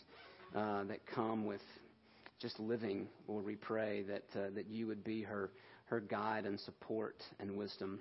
uh, 0.55 0.85
that 0.85 1.01
come 1.15 1.45
with 1.45 1.61
just 2.41 2.59
living. 2.59 3.09
Lord, 3.29 3.45
we 3.45 3.57
pray 3.57 4.03
that 4.03 4.25
uh, 4.35 4.51
that 4.55 4.69
you 4.69 4.87
would 4.87 5.05
be 5.05 5.23
her 5.23 5.51
her 5.87 6.01
guide 6.01 6.47
and 6.47 6.59
support 6.61 7.23
and 7.39 7.57
wisdom. 7.57 8.01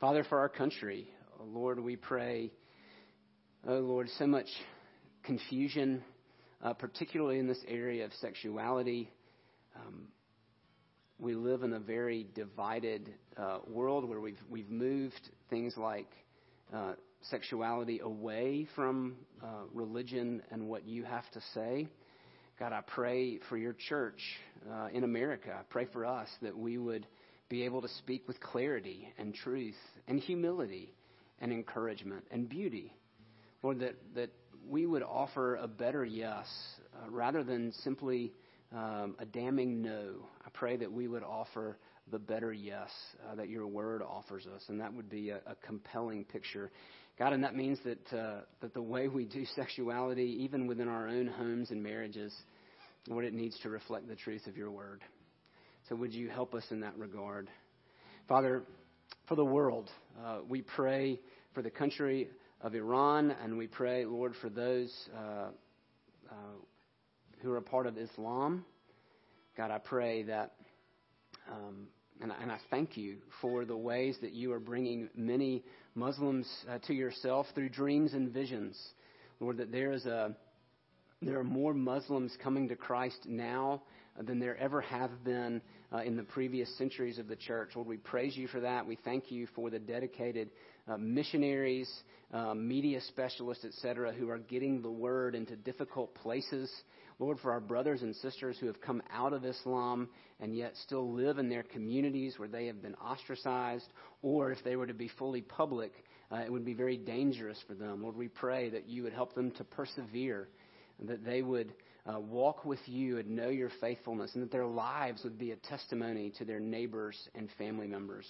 Father, 0.00 0.24
for 0.24 0.38
our 0.38 0.48
country, 0.48 1.08
Lord, 1.40 1.80
we 1.80 1.96
pray, 1.96 2.52
oh 3.66 3.78
Lord, 3.78 4.08
so 4.18 4.26
much 4.26 4.46
confusion, 5.24 6.02
uh, 6.62 6.72
particularly 6.72 7.38
in 7.38 7.46
this 7.46 7.62
area 7.66 8.04
of 8.04 8.12
sexuality. 8.20 9.10
Um, 9.76 10.08
we 11.18 11.34
live 11.34 11.64
in 11.64 11.72
a 11.72 11.80
very 11.80 12.26
divided 12.34 13.12
uh, 13.36 13.58
world 13.66 14.08
where 14.08 14.20
we've 14.20 14.38
we've 14.48 14.70
moved 14.70 15.30
things 15.50 15.74
like 15.76 16.08
uh, 16.72 16.92
sexuality 17.30 18.00
away 18.00 18.68
from 18.76 19.16
uh, 19.42 19.46
religion 19.72 20.42
and 20.50 20.68
what 20.68 20.86
you 20.86 21.02
have 21.02 21.28
to 21.32 21.40
say. 21.54 21.88
God, 22.58 22.72
I 22.72 22.82
pray 22.82 23.38
for 23.48 23.56
your 23.56 23.74
church 23.88 24.20
uh, 24.70 24.88
in 24.92 25.04
America. 25.04 25.50
I 25.52 25.62
pray 25.70 25.86
for 25.92 26.06
us 26.06 26.28
that 26.42 26.56
we 26.56 26.78
would 26.78 27.06
be 27.48 27.64
able 27.64 27.82
to 27.82 27.88
speak 27.88 28.28
with 28.28 28.38
clarity 28.40 29.12
and 29.18 29.34
truth 29.34 29.76
and 30.06 30.20
humility 30.20 30.92
and 31.40 31.52
encouragement 31.52 32.24
and 32.30 32.48
beauty. 32.48 32.92
Lord, 33.62 33.80
that, 33.80 33.94
that 34.14 34.30
we 34.68 34.86
would 34.86 35.02
offer 35.02 35.56
a 35.56 35.66
better 35.66 36.04
yes 36.04 36.46
uh, 36.94 37.10
rather 37.10 37.42
than 37.42 37.72
simply 37.84 38.32
um, 38.74 39.16
a 39.18 39.24
damning 39.24 39.80
no. 39.80 40.26
I 40.44 40.50
pray 40.52 40.76
that 40.76 40.92
we 40.92 41.08
would 41.08 41.22
offer 41.22 41.78
the 42.10 42.18
better 42.18 42.52
yes 42.52 42.90
uh, 43.28 43.34
that 43.34 43.48
your 43.48 43.66
word 43.66 44.02
offers 44.02 44.46
us, 44.46 44.62
and 44.68 44.80
that 44.80 44.92
would 44.92 45.08
be 45.08 45.30
a, 45.30 45.36
a 45.46 45.54
compelling 45.66 46.24
picture. 46.24 46.70
God, 47.18 47.32
and 47.32 47.42
that 47.44 47.54
means 47.54 47.78
that 47.84 48.18
uh, 48.18 48.40
that 48.60 48.74
the 48.74 48.82
way 48.82 49.08
we 49.08 49.24
do 49.24 49.44
sexuality, 49.56 50.38
even 50.44 50.66
within 50.66 50.88
our 50.88 51.08
own 51.08 51.26
homes 51.26 51.70
and 51.70 51.82
marriages, 51.82 52.34
what 53.06 53.24
it 53.24 53.32
needs 53.32 53.58
to 53.60 53.70
reflect 53.70 54.08
the 54.08 54.16
truth 54.16 54.46
of 54.46 54.56
your 54.56 54.70
word. 54.70 55.02
So 55.88 55.96
would 55.96 56.12
you 56.12 56.28
help 56.28 56.54
us 56.54 56.64
in 56.70 56.80
that 56.80 56.96
regard, 56.98 57.48
Father? 58.28 58.62
For 59.26 59.36
the 59.36 59.44
world, 59.44 59.90
uh, 60.22 60.40
we 60.46 60.60
pray 60.62 61.18
for 61.54 61.62
the 61.62 61.70
country 61.70 62.28
of 62.60 62.74
Iran, 62.74 63.34
and 63.42 63.56
we 63.56 63.66
pray, 63.66 64.04
Lord, 64.04 64.34
for 64.40 64.50
those 64.50 64.92
uh, 65.16 65.48
uh, 66.30 66.34
who 67.42 67.52
are 67.52 67.58
a 67.58 67.62
part 67.62 67.86
of 67.86 67.96
Islam. 67.96 68.64
God, 69.56 69.70
I 69.70 69.78
pray 69.78 70.24
that. 70.24 70.54
Um, 71.50 71.88
and, 72.20 72.32
and, 72.42 72.50
I 72.50 72.58
thank 72.70 72.96
you 72.96 73.18
for 73.40 73.64
the 73.64 73.76
ways 73.76 74.16
that 74.22 74.32
you 74.32 74.52
are 74.52 74.58
bringing 74.58 75.08
many 75.14 75.62
Muslims 75.94 76.46
uh, 76.68 76.78
to 76.86 76.92
yourself 76.92 77.46
through 77.54 77.70
dreams 77.70 78.12
and 78.12 78.30
visions. 78.30 78.76
Lord, 79.40 79.56
that 79.58 79.70
there 79.72 79.92
is 79.92 80.04
a, 80.04 80.34
there 81.22 81.38
are 81.38 81.44
more 81.44 81.72
Muslims 81.72 82.36
coming 82.42 82.68
to 82.68 82.76
Christ 82.76 83.20
now 83.26 83.82
than 84.20 84.40
there 84.40 84.56
ever 84.56 84.80
have 84.80 85.24
been 85.24 85.60
uh, 85.92 85.98
in 85.98 86.16
the 86.16 86.22
previous 86.22 86.76
centuries 86.76 87.18
of 87.18 87.28
the 87.28 87.36
church. 87.36 87.70
Lord, 87.74 87.88
we 87.88 87.96
praise 87.96 88.36
you 88.36 88.48
for 88.48 88.60
that. 88.60 88.86
We 88.86 88.98
thank 89.04 89.30
you 89.30 89.46
for 89.54 89.70
the 89.70 89.78
dedicated 89.78 90.50
uh, 90.88 90.96
missionaries, 90.96 91.90
uh, 92.32 92.54
media 92.54 93.00
specialists, 93.08 93.64
etc., 93.64 94.12
who 94.12 94.28
are 94.28 94.38
getting 94.38 94.82
the 94.82 94.90
word 94.90 95.34
into 95.34 95.56
difficult 95.56 96.14
places. 96.14 96.70
Lord, 97.18 97.38
for 97.40 97.50
our 97.50 97.60
brothers 97.60 98.02
and 98.02 98.14
sisters 98.16 98.56
who 98.58 98.66
have 98.66 98.80
come 98.80 99.02
out 99.12 99.32
of 99.32 99.44
Islam 99.44 100.08
and 100.38 100.54
yet 100.54 100.74
still 100.84 101.12
live 101.12 101.38
in 101.38 101.48
their 101.48 101.64
communities 101.64 102.38
where 102.38 102.48
they 102.48 102.66
have 102.66 102.80
been 102.80 102.94
ostracized, 102.94 103.88
or 104.22 104.52
if 104.52 104.62
they 104.62 104.76
were 104.76 104.86
to 104.86 104.94
be 104.94 105.08
fully 105.18 105.40
public, 105.40 105.92
uh, 106.30 106.36
it 106.36 106.52
would 106.52 106.64
be 106.64 106.74
very 106.74 106.96
dangerous 106.96 107.58
for 107.66 107.74
them. 107.74 108.02
Lord, 108.02 108.16
we 108.16 108.28
pray 108.28 108.70
that 108.70 108.88
you 108.88 109.02
would 109.02 109.12
help 109.12 109.34
them 109.34 109.50
to 109.52 109.64
persevere, 109.64 110.48
that 111.00 111.24
they 111.24 111.42
would 111.42 111.72
uh, 112.06 112.20
walk 112.20 112.64
with 112.64 112.78
you 112.86 113.18
and 113.18 113.30
know 113.30 113.48
your 113.48 113.70
faithfulness, 113.80 114.30
and 114.34 114.42
that 114.42 114.52
their 114.52 114.66
lives 114.66 115.24
would 115.24 115.38
be 115.38 115.50
a 115.50 115.56
testimony 115.56 116.32
to 116.38 116.44
their 116.44 116.60
neighbors 116.60 117.16
and 117.34 117.48
family 117.58 117.88
members. 117.88 118.26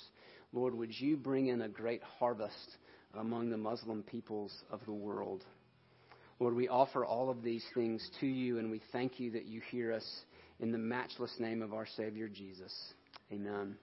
Lord, 0.54 0.74
would 0.74 0.98
you 0.98 1.18
bring 1.18 1.48
in 1.48 1.60
a 1.60 1.68
great 1.68 2.02
harvest 2.02 2.78
among 3.14 3.50
the 3.50 3.58
Muslim 3.58 4.02
peoples 4.02 4.52
of 4.70 4.80
the 4.86 4.92
world? 4.92 5.44
Lord, 6.40 6.54
we 6.54 6.68
offer 6.68 7.04
all 7.04 7.30
of 7.30 7.42
these 7.42 7.64
things 7.74 8.08
to 8.20 8.26
you, 8.26 8.58
and 8.58 8.70
we 8.70 8.80
thank 8.92 9.18
you 9.18 9.30
that 9.32 9.46
you 9.46 9.60
hear 9.70 9.92
us 9.92 10.06
in 10.60 10.70
the 10.70 10.78
matchless 10.78 11.34
name 11.38 11.62
of 11.62 11.72
our 11.74 11.86
Savior 11.96 12.28
Jesus. 12.28 12.72
Amen. 13.32 13.76